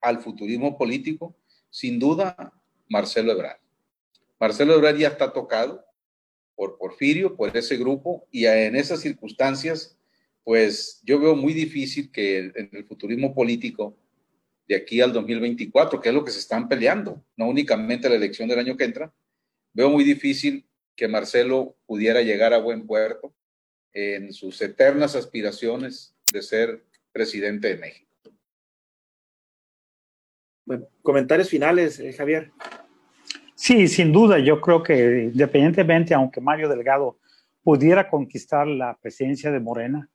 al 0.00 0.20
futurismo 0.22 0.78
político? 0.78 1.36
Sin 1.68 1.98
duda, 1.98 2.54
Marcelo 2.88 3.32
Ebrard. 3.32 3.60
Marcelo 4.40 4.74
Ebrard 4.74 4.96
ya 4.96 5.08
está 5.08 5.34
tocado 5.34 5.84
por 6.56 6.78
Porfirio, 6.78 7.36
por 7.36 7.54
ese 7.54 7.76
grupo, 7.76 8.26
y 8.30 8.46
en 8.46 8.74
esas 8.74 9.00
circunstancias 9.00 9.99
pues 10.44 11.00
yo 11.04 11.20
veo 11.20 11.36
muy 11.36 11.52
difícil 11.52 12.10
que 12.10 12.38
en 12.38 12.70
el 12.72 12.84
futurismo 12.84 13.34
político 13.34 13.96
de 14.66 14.76
aquí 14.76 15.00
al 15.00 15.12
2024, 15.12 16.00
que 16.00 16.08
es 16.08 16.14
lo 16.14 16.24
que 16.24 16.30
se 16.30 16.38
están 16.38 16.68
peleando, 16.68 17.24
no 17.36 17.48
únicamente 17.48 18.08
la 18.08 18.14
elección 18.14 18.48
del 18.48 18.60
año 18.60 18.76
que 18.76 18.84
entra, 18.84 19.12
veo 19.72 19.90
muy 19.90 20.04
difícil 20.04 20.64
que 20.94 21.08
Marcelo 21.08 21.76
pudiera 21.86 22.22
llegar 22.22 22.52
a 22.52 22.58
buen 22.58 22.86
puerto 22.86 23.34
en 23.92 24.32
sus 24.32 24.60
eternas 24.62 25.16
aspiraciones 25.16 26.14
de 26.32 26.42
ser 26.42 26.84
presidente 27.12 27.68
de 27.68 27.78
México. 27.78 28.10
Bueno, 30.64 30.86
comentarios 31.02 31.48
finales, 31.48 31.98
eh, 31.98 32.12
Javier. 32.12 32.52
Sí, 33.56 33.88
sin 33.88 34.12
duda, 34.12 34.38
yo 34.38 34.60
creo 34.60 34.82
que 34.82 35.30
independientemente, 35.32 36.14
aunque 36.14 36.40
Mario 36.40 36.68
Delgado 36.68 37.18
pudiera 37.62 38.08
conquistar 38.08 38.66
la 38.66 38.96
presidencia 39.02 39.50
de 39.50 39.60
Morena, 39.60 40.08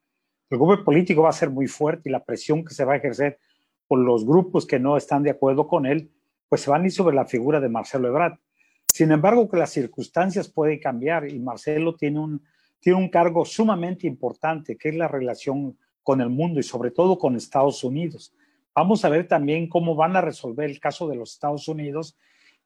el 0.49 0.57
golpe 0.57 0.83
político 0.83 1.23
va 1.23 1.29
a 1.29 1.33
ser 1.33 1.49
muy 1.49 1.67
fuerte 1.67 2.09
y 2.09 2.11
la 2.11 2.23
presión 2.23 2.63
que 2.63 2.73
se 2.73 2.85
va 2.85 2.93
a 2.93 2.97
ejercer 2.97 3.39
por 3.87 3.99
los 3.99 4.25
grupos 4.25 4.65
que 4.65 4.79
no 4.79 4.97
están 4.97 5.23
de 5.23 5.31
acuerdo 5.31 5.67
con 5.67 5.85
él, 5.85 6.11
pues 6.49 6.61
se 6.61 6.69
van 6.69 6.83
a 6.83 6.85
ir 6.85 6.91
sobre 6.91 7.15
la 7.15 7.25
figura 7.25 7.59
de 7.59 7.69
Marcelo 7.69 8.07
Ebrard. 8.07 8.37
Sin 8.85 9.11
embargo, 9.11 9.49
que 9.49 9.57
las 9.57 9.71
circunstancias 9.71 10.47
pueden 10.47 10.79
cambiar 10.79 11.29
y 11.29 11.39
Marcelo 11.39 11.95
tiene 11.95 12.19
un, 12.19 12.43
tiene 12.79 12.97
un 12.99 13.09
cargo 13.09 13.45
sumamente 13.45 14.07
importante, 14.07 14.77
que 14.77 14.89
es 14.89 14.95
la 14.95 15.07
relación 15.07 15.77
con 16.03 16.21
el 16.21 16.29
mundo 16.29 16.59
y 16.59 16.63
sobre 16.63 16.91
todo 16.91 17.17
con 17.17 17.35
Estados 17.35 17.83
Unidos. 17.83 18.33
Vamos 18.75 19.03
a 19.05 19.09
ver 19.09 19.27
también 19.27 19.67
cómo 19.67 19.95
van 19.95 20.15
a 20.15 20.21
resolver 20.21 20.69
el 20.69 20.79
caso 20.79 21.07
de 21.07 21.15
los 21.15 21.33
Estados 21.33 21.67
Unidos 21.67 22.17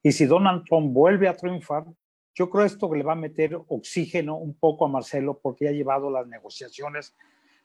y 0.03 0.11
si 0.11 0.25
Donald 0.25 0.63
Trump 0.65 0.91
vuelve 0.91 1.27
a 1.27 1.35
triunfar, 1.35 1.85
yo 2.33 2.49
creo 2.49 2.65
esto 2.65 2.89
que 2.89 2.97
le 2.97 3.03
va 3.03 3.13
a 3.13 3.15
meter 3.15 3.59
oxígeno 3.67 4.37
un 4.37 4.53
poco 4.53 4.85
a 4.85 4.89
Marcelo 4.89 5.39
porque 5.41 5.67
ha 5.67 5.71
llevado 5.71 6.09
las 6.09 6.27
negociaciones 6.27 7.15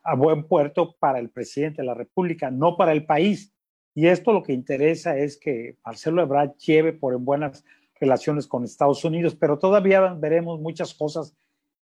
a 0.04 0.14
buen 0.14 0.44
puerto 0.44 0.96
para 0.98 1.18
el 1.18 1.30
presidente 1.30 1.82
de 1.82 1.86
la 1.86 1.94
República, 1.94 2.50
no 2.50 2.76
para 2.76 2.92
el 2.92 3.06
país. 3.06 3.52
Y 3.94 4.06
esto 4.06 4.32
lo 4.32 4.42
que 4.42 4.52
interesa 4.52 5.16
es 5.16 5.38
que 5.38 5.78
Marcelo 5.84 6.22
Ebrard 6.22 6.56
lleve 6.56 6.92
por 6.92 7.14
en 7.14 7.24
buenas 7.24 7.64
relaciones 7.98 8.46
con 8.46 8.64
Estados 8.64 9.04
Unidos, 9.04 9.34
pero 9.34 9.58
todavía 9.58 10.00
veremos 10.12 10.60
muchas 10.60 10.94
cosas 10.94 11.34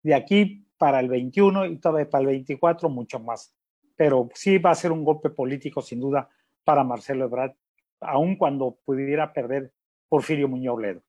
de 0.02 0.14
aquí 0.14 0.66
para 0.76 1.00
el 1.00 1.08
21 1.08 1.66
y 1.66 1.76
todavía 1.78 2.10
para 2.10 2.22
el 2.22 2.26
24 2.28 2.90
mucho 2.90 3.20
más. 3.20 3.54
Pero 3.96 4.28
sí 4.34 4.58
va 4.58 4.70
a 4.70 4.74
ser 4.74 4.92
un 4.92 5.04
golpe 5.04 5.30
político 5.30 5.80
sin 5.80 6.00
duda 6.00 6.28
para 6.64 6.84
Marcelo 6.84 7.24
Ebrard, 7.24 7.54
aun 8.00 8.36
cuando 8.36 8.78
pudiera 8.84 9.32
perder 9.32 9.72
Porfirio 10.08 10.48
Muñoz 10.48 10.80
Ledo. 10.80 11.02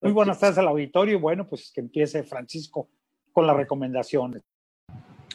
Muy 0.00 0.12
buenas 0.12 0.38
tardes 0.38 0.58
al 0.58 0.68
auditorio 0.68 1.16
y 1.16 1.20
bueno, 1.20 1.46
pues 1.46 1.70
que 1.72 1.80
empiece 1.80 2.22
Francisco 2.22 2.88
con 3.32 3.46
las 3.46 3.56
recomendaciones. 3.56 4.42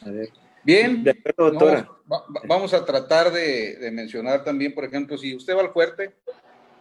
A 0.06 0.10
ver. 0.10 0.30
Bien, 0.67 1.01
vamos 2.45 2.73
a 2.73 2.84
tratar 2.84 3.32
de, 3.32 3.89
mencionar 3.89 4.43
también, 4.43 4.75
por 4.75 4.84
ejemplo, 4.84 5.17
si 5.17 5.34
usted 5.34 5.56
va 5.56 5.62
al 5.62 5.71
fuerte, 5.71 6.13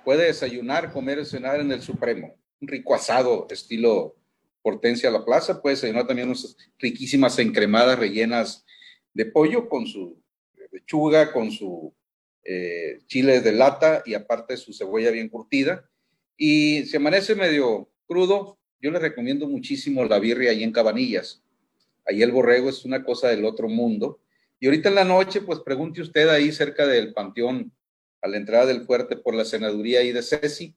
puede 0.05 0.25
desayunar, 0.25 0.93
comer, 0.93 1.25
cenar 1.25 1.61
en 1.61 1.71
el 1.71 1.81
Supremo. 1.81 2.35
Un 2.61 2.67
rico 2.67 2.97
asado 2.97 3.47
estilo 3.49 4.17
Hortensia 4.63 5.09
La 5.13 5.25
Plaza, 5.25 5.63
puede 5.63 5.77
desayunar 5.77 6.05
también 6.05 6.27
unas 6.27 6.57
riquísimas 6.81 7.39
encremadas 7.39 7.97
rellenas 7.97 8.67
de 9.15 9.27
pollo 9.27 9.69
con 9.69 9.87
su 9.87 10.21
lechuga, 10.73 11.33
con 11.33 11.53
su 11.53 11.95
eh, 12.43 12.99
chile 13.07 13.41
de 13.41 13.53
lata 13.53 14.03
y 14.05 14.15
aparte 14.15 14.57
su 14.57 14.73
cebolla 14.73 15.13
bien 15.13 15.29
curtida. 15.29 15.89
Y 16.37 16.87
si 16.87 16.97
amanece 16.97 17.37
medio 17.37 17.89
crudo, 18.09 18.59
yo 18.81 18.91
le 18.91 18.99
recomiendo 18.99 19.47
muchísimo 19.47 20.05
la 20.05 20.19
birria 20.19 20.51
ahí 20.51 20.65
en 20.65 20.73
Cabanillas 20.73 21.46
Ahí 22.07 22.23
el 22.23 22.33
borrego 22.33 22.69
es 22.69 22.85
una 22.85 23.05
cosa 23.05 23.29
del 23.29 23.45
otro 23.45 23.69
mundo. 23.69 24.21
Y 24.61 24.67
ahorita 24.67 24.89
en 24.89 24.95
la 24.95 25.05
noche, 25.05 25.41
pues 25.43 25.61
pregunte 25.61 26.01
usted 26.01 26.29
ahí 26.29 26.53
cerca 26.53 26.87
del 26.87 27.13
panteón, 27.13 27.73
a 28.23 28.29
la 28.29 28.37
entrada 28.37 28.67
del 28.67 28.87
fuerte 28.87 29.17
por 29.17 29.35
la 29.35 29.45
senaduría 29.45 30.01
ahí 30.01 30.13
de 30.13 30.23
Ceci. 30.23 30.75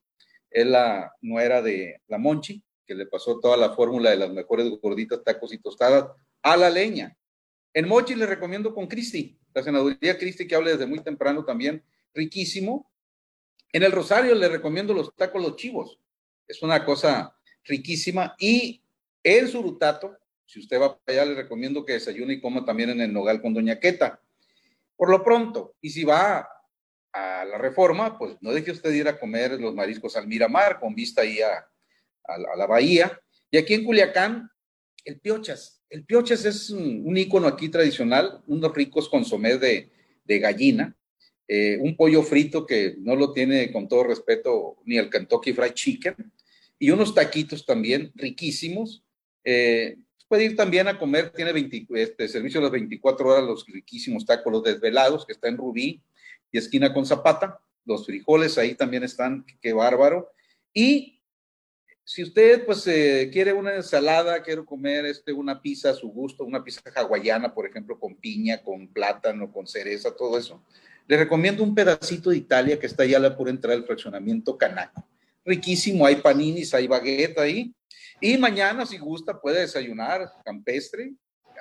Es 0.50 0.66
la 0.66 1.14
nuera 1.22 1.62
de 1.62 2.02
la 2.08 2.18
Monchi, 2.18 2.64
que 2.86 2.96
le 2.96 3.06
pasó 3.06 3.40
toda 3.40 3.56
la 3.56 3.76
fórmula 3.76 4.10
de 4.10 4.18
las 4.18 4.32
mejores 4.32 4.68
gorditas, 4.82 5.24
tacos 5.24 5.54
y 5.54 5.60
tostadas 5.60 6.06
a 6.42 6.58
la 6.58 6.70
leña. 6.70 7.16
En 7.74 7.88
Mochi 7.88 8.16
le 8.16 8.26
recomiendo 8.26 8.74
con 8.74 8.88
Cristi, 8.88 9.38
la 9.54 9.64
senaduría 9.64 10.18
Cristi 10.18 10.48
que 10.48 10.56
hable 10.56 10.72
desde 10.72 10.88
muy 10.88 11.02
temprano 11.02 11.46
también, 11.46 11.84
riquísimo. 12.14 12.92
En 13.72 13.84
el 13.84 13.92
Rosario 13.92 14.34
le 14.34 14.50
recomiendo 14.50 14.94
los 14.94 15.16
tacos 15.16 15.42
los 15.42 15.56
chivos, 15.56 16.00
es 16.48 16.64
una 16.64 16.84
cosa 16.84 17.36
riquísima. 17.64 18.36
Y 18.40 18.82
en 19.24 19.48
Surutato, 19.48 20.18
si 20.50 20.60
usted 20.60 20.82
va 20.82 20.98
para 20.98 21.22
allá, 21.22 21.32
le 21.32 21.42
recomiendo 21.44 21.86
que 21.86 21.94
desayune 21.94 22.34
y 22.34 22.42
coma 22.42 22.66
también 22.66 22.90
en 22.90 23.02
el 23.02 23.14
Nogal 23.14 23.40
con 23.40 23.54
Doña 23.54 23.80
Queta. 23.80 24.20
Por 24.96 25.12
lo 25.12 25.24
pronto, 25.24 25.76
y 25.80 25.92
si 25.92 26.04
va 26.04 26.50
a 27.14 27.46
la 27.46 27.60
reforma, 27.60 28.18
pues 28.18 28.36
no 28.42 28.52
deje 28.52 28.72
usted 28.72 28.92
ir 28.92 29.08
a 29.08 29.20
comer 29.20 29.60
los 29.62 29.76
mariscos 29.76 30.16
al 30.16 30.28
Miramar 30.28 30.80
con 30.80 30.96
vista 30.96 31.22
ahí 31.22 31.40
a, 31.40 31.68
la 32.58 32.66
bahía. 32.66 33.22
Y 33.52 33.58
aquí 33.58 33.76
en 33.76 33.84
Culiacán, 33.84 34.50
el 35.06 35.20
piochas. 35.20 35.84
El 35.88 36.04
piochas 36.06 36.44
es 36.46 36.72
un, 36.72 37.04
un 37.06 37.18
ícono 37.18 37.48
aquí 37.48 37.70
tradicional, 37.70 38.42
unos 38.48 38.74
ricos 38.74 39.08
consomés 39.08 39.60
de, 39.60 39.92
gallina, 40.26 40.96
eh, 41.48 41.78
un 41.80 41.96
pollo 41.96 42.24
frito 42.24 42.66
que 42.66 42.96
no 42.98 43.16
lo 43.16 43.34
tiene 43.34 43.72
con 43.72 43.88
todo 43.88 44.04
respeto 44.04 44.78
ni 44.86 44.98
el 44.98 45.12
Kentucky 45.12 45.54
Fried 45.54 45.74
Chicken, 45.74 46.16
y 46.80 46.90
unos 46.90 47.14
taquitos 47.14 47.68
también 47.68 48.12
riquísimos. 48.16 49.04
Eh, 49.44 49.98
Puede 50.30 50.46
ir 50.46 50.56
también 50.56 50.88
a 50.88 51.00
comer, 51.00 51.32
tiene 51.32 51.52
20, 51.52 51.88
este, 51.96 52.28
servicio 52.28 52.60
a 52.60 52.64
las 52.64 52.72
24 52.72 53.28
horas, 53.28 53.44
los 53.44 53.66
riquísimos 53.66 54.28
tacos, 54.28 54.54
los 54.54 54.64
desvelados, 54.64 55.26
que 55.26 55.34
está 55.34 55.48
en 55.48 55.58
Rubí 55.58 56.04
y 56.52 56.58
esquina 56.60 56.94
con 56.94 57.04
Zapata. 57.08 57.60
Los 57.84 58.06
frijoles 58.06 58.60
ahí 58.60 58.76
también 58.76 59.04
están, 59.04 59.44
qué 59.60 59.74
bárbaro. 59.74 60.32
Y 60.72 61.20
si 62.04 62.22
usted 62.22 62.64
pues 62.64 62.86
eh, 62.86 63.32
quiere 63.34 63.54
una 63.54 63.76
ensalada, 63.76 64.44
quiere 64.44 64.64
comer 64.64 65.08
este, 65.08 65.34
una 65.34 65.60
pizza 65.60 65.90
a 65.90 65.96
su 65.96 66.10
gusto, 66.10 66.44
una 66.44 66.64
pizza 66.64 66.82
hawaiana, 66.96 67.52
por 67.52 67.66
ejemplo, 67.66 68.00
con 68.00 68.16
piña, 68.16 68.62
con 68.62 68.88
plátano, 68.88 69.52
con 69.52 69.66
cereza, 69.66 70.16
todo 70.16 70.38
eso, 70.38 70.64
le 71.08 71.18
recomiendo 71.18 71.64
un 71.64 71.74
pedacito 71.74 72.30
de 72.30 72.38
Italia 72.38 72.80
que 72.80 72.86
está 72.86 73.02
allá 73.02 73.18
a 73.18 73.22
la 73.22 73.36
pura 73.36 73.50
entrada 73.50 73.76
del 73.76 73.86
fraccionamiento 73.86 74.56
Canaco. 74.56 75.08
Riquísimo, 75.44 76.06
hay 76.06 76.18
paninis, 76.18 76.72
hay 76.76 76.86
baguette 76.86 77.40
ahí, 77.40 77.74
y 78.22 78.38
mañana, 78.38 78.86
si 78.86 78.98
gusta, 78.98 79.40
puede 79.40 79.62
desayunar 79.62 80.32
campestre, 80.44 81.14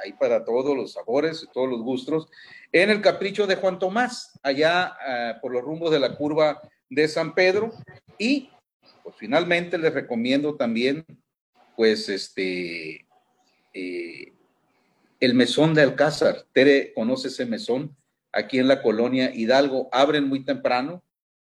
ahí 0.03 0.12
para 0.12 0.44
todos 0.44 0.77
los 0.77 0.92
sabores, 0.92 1.47
todos 1.53 1.68
los 1.68 1.83
gustos, 1.83 2.29
en 2.73 2.90
el 2.90 3.01
capricho 3.01 3.47
de 3.47 3.57
Juan 3.57 3.79
Tomás, 3.79 4.38
allá 4.42 4.97
eh, 5.07 5.35
por 5.40 5.53
los 5.53 5.62
rumbos 5.62 5.90
de 5.90 6.01
la 6.01 6.16
curva 6.16 6.61
de 6.88 7.09
San 7.09 7.35
Pedro. 7.35 7.73
Y 8.18 8.51
pues 9.03 9.16
finalmente 9.16 9.79
les 9.79 9.92
recomiendo 9.92 10.57
también, 10.57 11.05
pues, 11.77 12.09
este, 12.09 13.07
eh, 13.73 14.33
el 15.21 15.35
mesón 15.35 15.75
de 15.75 15.83
Alcázar. 15.83 16.47
Tere 16.53 16.92
conoce 16.94 17.29
ese 17.29 17.47
mesón 17.47 17.97
aquí 18.33 18.59
en 18.59 18.68
la 18.68 18.83
colonia 18.83 19.35
Hidalgo. 19.35 19.88
Abren 19.92 20.29
muy 20.29 20.44
temprano 20.44 21.03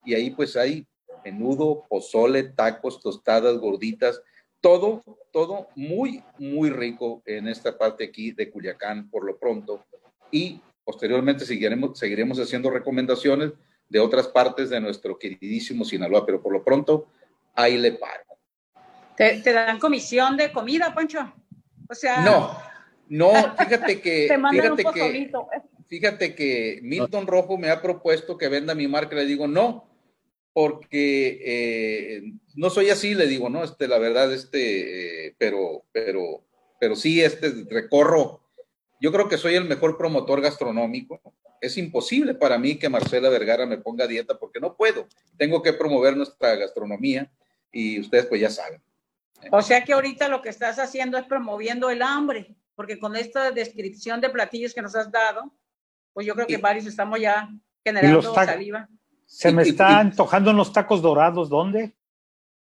y 0.05 0.14
ahí 0.14 0.31
pues 0.31 0.57
hay 0.57 0.87
menudo, 1.25 1.85
pozole, 1.88 2.45
tacos, 2.45 3.01
tostadas, 3.01 3.59
gorditas 3.59 4.21
todo, 4.66 5.05
todo 5.31 5.68
muy, 5.76 6.24
muy 6.38 6.70
rico 6.70 7.22
en 7.24 7.46
esta 7.46 7.79
parte 7.79 8.02
aquí 8.02 8.33
de 8.33 8.50
Culiacán 8.50 9.09
por 9.09 9.24
lo 9.24 9.38
pronto. 9.38 9.87
Y 10.33 10.61
posteriormente 10.83 11.46
seguiremos, 11.46 11.96
seguiremos 11.96 12.40
haciendo 12.40 12.68
recomendaciones 12.68 13.52
de 13.88 14.00
otras 14.00 14.26
partes 14.26 14.68
de 14.68 14.81
nuestro 14.81 15.20
queridísimo 15.20 15.85
Sinaloa, 15.85 16.26
pero 16.26 16.42
por 16.42 16.52
lo 16.52 16.64
pronto 16.64 17.07
ahí 17.55 17.79
le 17.79 17.92
paro. 17.92 18.24
¿Te, 19.16 19.40
dan 19.40 19.79
comisión 19.79 20.37
de 20.37 20.50
comida, 20.50 20.92
Pancho? 20.92 21.33
O 21.88 21.94
sea... 21.94 22.22
No, 22.22 22.59
no, 23.09 23.31
fíjate 23.57 24.00
que... 24.00 24.29
fíjate 24.50 24.85
que, 24.92 25.31
fíjate 25.87 26.35
que 26.35 26.81
Milton 26.83 27.29
Rojo 27.29 27.57
me 27.57 27.70
ha 27.70 27.81
propuesto 27.81 28.37
que 28.37 28.48
venda 28.48 28.74
mi 28.74 28.88
marca, 28.88 29.14
le 29.14 29.26
digo, 29.26 29.46
no, 29.46 29.86
porque 30.57 31.42
eh, 31.45 32.33
no 32.55 32.71
soy 32.71 32.88
así, 32.88 33.14
le 33.14 33.27
digo, 33.27 33.51
¿no? 33.51 33.62
Este, 33.62 33.87
la 33.87 33.99
verdad, 33.99 34.33
este, 34.33 35.27
eh, 35.27 35.37
pero, 35.37 35.85
pero, 35.92 36.47
pero 36.81 36.97
sí, 36.97 37.21
este, 37.21 37.66
recorro, 37.69 38.40
yo 38.99 39.12
creo 39.12 39.29
que 39.29 39.37
soy 39.37 39.55
el 39.55 39.66
mejor 39.66 39.99
promotor 39.99 40.40
gastronómico. 40.40 41.21
Es 41.61 41.77
imposible 41.77 42.33
para 42.33 42.57
mí 42.57 42.79
que 42.79 42.88
Marcela 42.88 43.29
Vergara 43.29 43.66
me 43.66 43.77
ponga 43.77 44.07
dieta 44.07 44.38
porque 44.38 44.59
no 44.59 44.75
puedo. 44.75 45.07
Tengo 45.37 45.61
que 45.61 45.75
promover 45.75 46.16
nuestra 46.16 46.55
gastronomía 46.55 47.31
y 47.71 48.01
ustedes 48.01 48.25
pues 48.25 48.40
ya 48.40 48.49
saben. 48.49 48.83
O 49.53 49.61
sea 49.61 49.85
que 49.85 49.92
ahorita 49.92 50.27
lo 50.29 50.40
que 50.40 50.49
estás 50.49 50.79
haciendo 50.79 51.19
es 51.19 51.27
promoviendo 51.27 51.90
el 51.90 52.01
hambre, 52.01 52.57
porque 52.75 52.99
con 52.99 53.14
esta 53.14 53.51
descripción 53.51 54.23
de 54.23 54.31
platillos 54.31 54.73
que 54.73 54.81
nos 54.81 54.97
has 54.97 55.12
dado, 55.12 55.53
pues 56.14 56.27
yo 56.27 56.35
creo 56.35 56.47
que 56.47 56.57
varios 56.57 56.87
estamos 56.87 57.21
ya 57.21 57.47
generando 57.85 58.33
saliva. 58.33 58.88
Se 59.27 59.53
me 59.53 59.62
está 59.62 59.99
antojando 59.99 60.53
en 60.53 60.57
los 60.57 60.73
tacos 60.73 61.03
dorados, 61.03 61.49
¿dónde? 61.49 61.93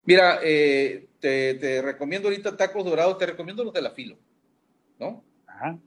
Mira, 0.04 0.40
eh, 0.42 1.08
te, 1.20 1.80
recomiendo 1.82 2.28
ahorita 2.28 2.56
tacos 2.56 2.84
dorados, 2.84 3.18
te 3.18 3.26
recomiendo 3.26 3.64
los 3.64 3.72
de 3.72 3.82
la 3.82 3.90
filo, 3.90 4.18
¿no? 4.98 5.24
Ajá. 5.46 5.78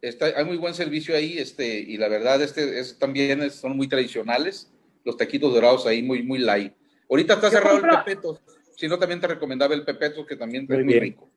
Está, 0.00 0.26
hay 0.26 0.44
muy 0.44 0.56
buen 0.56 0.74
servicio 0.74 1.14
ahí, 1.14 1.38
este, 1.38 1.78
y 1.78 1.98
la 1.98 2.08
verdad, 2.08 2.40
este 2.40 2.80
es, 2.80 2.98
también 2.98 3.50
son 3.50 3.76
muy 3.76 3.86
tradicionales, 3.86 4.72
los 5.04 5.16
taquitos 5.16 5.52
dorados 5.52 5.86
ahí, 5.86 6.02
muy, 6.02 6.22
muy 6.22 6.38
light. 6.38 6.72
Ahorita 7.08 7.34
está 7.34 7.50
cerrado 7.50 7.78
el 7.78 7.88
Pepeto, 7.88 8.40
si 8.76 8.88
no, 8.88 8.98
también 8.98 9.20
te 9.20 9.26
recomendaba 9.26 9.74
el 9.74 9.84
Pepeto, 9.84 10.24
que 10.24 10.36
también 10.36 10.66
es 10.70 10.84
muy 10.84 10.98
rico. 10.98 11.30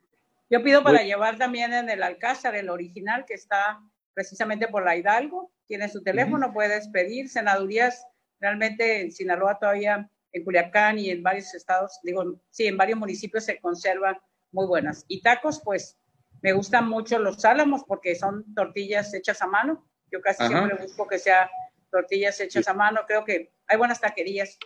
Yo 0.49 0.63
pido 0.63 0.83
para 0.83 1.03
llevar 1.03 1.37
también 1.37 1.73
en 1.73 1.89
el 1.89 2.03
Alcázar, 2.03 2.55
el 2.55 2.69
original, 2.69 3.25
que 3.25 3.33
está 3.33 3.81
precisamente 4.13 4.67
por 4.67 4.85
la 4.85 4.95
Hidalgo, 4.95 5.51
tiene 5.67 5.89
su 5.89 6.03
teléfono, 6.03 6.53
puedes 6.53 6.87
pedir, 6.89 7.27
senadurías 7.27 8.05
Realmente 8.43 8.99
en 8.99 9.11
Sinaloa 9.13 9.57
todavía, 9.57 10.09
en 10.33 10.43
Culiacán 10.43 10.99
y 10.99 11.09
en 11.09 11.23
varios 11.23 11.53
estados, 11.53 11.97
digo, 12.03 12.41
sí, 12.49 12.67
en 12.67 12.75
varios 12.75 12.99
municipios 12.99 13.45
se 13.45 13.57
conservan 13.61 14.17
muy 14.51 14.67
buenas. 14.67 15.05
Y 15.07 15.21
tacos, 15.21 15.61
pues 15.63 15.97
me 16.41 16.51
gustan 16.51 16.89
mucho 16.89 17.19
los 17.19 17.45
álamos 17.45 17.85
porque 17.87 18.15
son 18.15 18.53
tortillas 18.53 19.13
hechas 19.13 19.41
a 19.41 19.47
mano. 19.47 19.87
Yo 20.11 20.19
casi 20.19 20.45
siempre 20.45 20.75
busco 20.75 21.07
que 21.07 21.19
sea 21.19 21.49
tortillas 21.89 22.37
hechas 22.41 22.67
a 22.67 22.73
mano. 22.73 23.05
Creo 23.07 23.23
que 23.23 23.53
hay 23.65 23.77
buenas 23.77 24.01
taquerías 24.01 24.57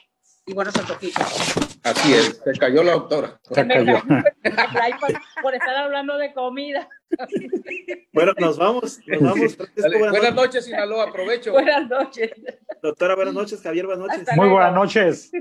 y 0.47 0.55
buenos 0.55 0.75
antojitos. 0.75 1.66
Así 1.87 2.13
es, 2.13 2.41
se 2.43 2.51
cayó 2.59 2.83
la 2.83 2.93
doctora. 2.93 3.39
Se 3.49 3.65
cayó. 3.65 4.01
por, 5.41 5.55
estar 5.55 5.75
hablando 5.77 6.17
de 6.17 6.33
comida. 6.33 6.89
Bueno, 8.11 8.33
nos 8.37 8.57
vamos. 8.57 8.99
Nos 9.07 9.21
vamos. 9.21 9.57
buenas, 9.77 10.35
noches, 10.35 10.65
Sinaloa, 10.65 11.05
aprovecho. 11.05 11.53
Buenas 11.53 11.87
noches. 11.87 12.31
Doctora, 12.81 13.15
buenas 13.15 13.33
noches. 13.33 13.61
Javier, 13.61 13.85
buenas 13.85 14.05
noches. 14.05 14.27
Muy 14.35 14.49
buenas 14.49 14.73
noches. 14.73 15.31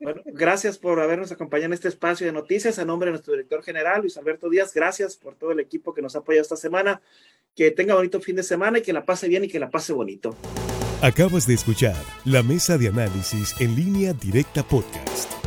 Bueno, 0.00 0.22
gracias 0.26 0.78
por 0.78 1.00
habernos 1.00 1.32
acompañado 1.32 1.66
en 1.66 1.72
este 1.72 1.88
espacio 1.88 2.26
de 2.26 2.32
noticias. 2.32 2.78
A 2.78 2.84
nombre 2.84 3.06
de 3.06 3.12
nuestro 3.12 3.32
director 3.32 3.64
general, 3.64 4.02
Luis 4.02 4.16
Alberto 4.16 4.48
Díaz, 4.48 4.72
gracias 4.72 5.16
por 5.16 5.34
todo 5.34 5.50
el 5.50 5.58
equipo 5.58 5.92
que 5.94 6.02
nos 6.02 6.14
ha 6.14 6.20
apoyado 6.20 6.42
esta 6.42 6.56
semana. 6.56 7.00
Que 7.56 7.72
tenga 7.72 7.96
bonito 7.96 8.20
fin 8.20 8.36
de 8.36 8.44
semana 8.44 8.78
y 8.78 8.82
que 8.82 8.92
la 8.92 9.04
pase 9.04 9.26
bien 9.26 9.44
y 9.44 9.48
que 9.48 9.58
la 9.58 9.68
pase 9.68 9.92
bonito. 9.92 10.36
Acabas 11.02 11.48
de 11.48 11.54
escuchar 11.54 11.96
la 12.24 12.44
mesa 12.44 12.78
de 12.78 12.86
análisis 12.86 13.60
en 13.60 13.74
línea 13.74 14.12
directa 14.12 14.62
podcast. 14.62 15.41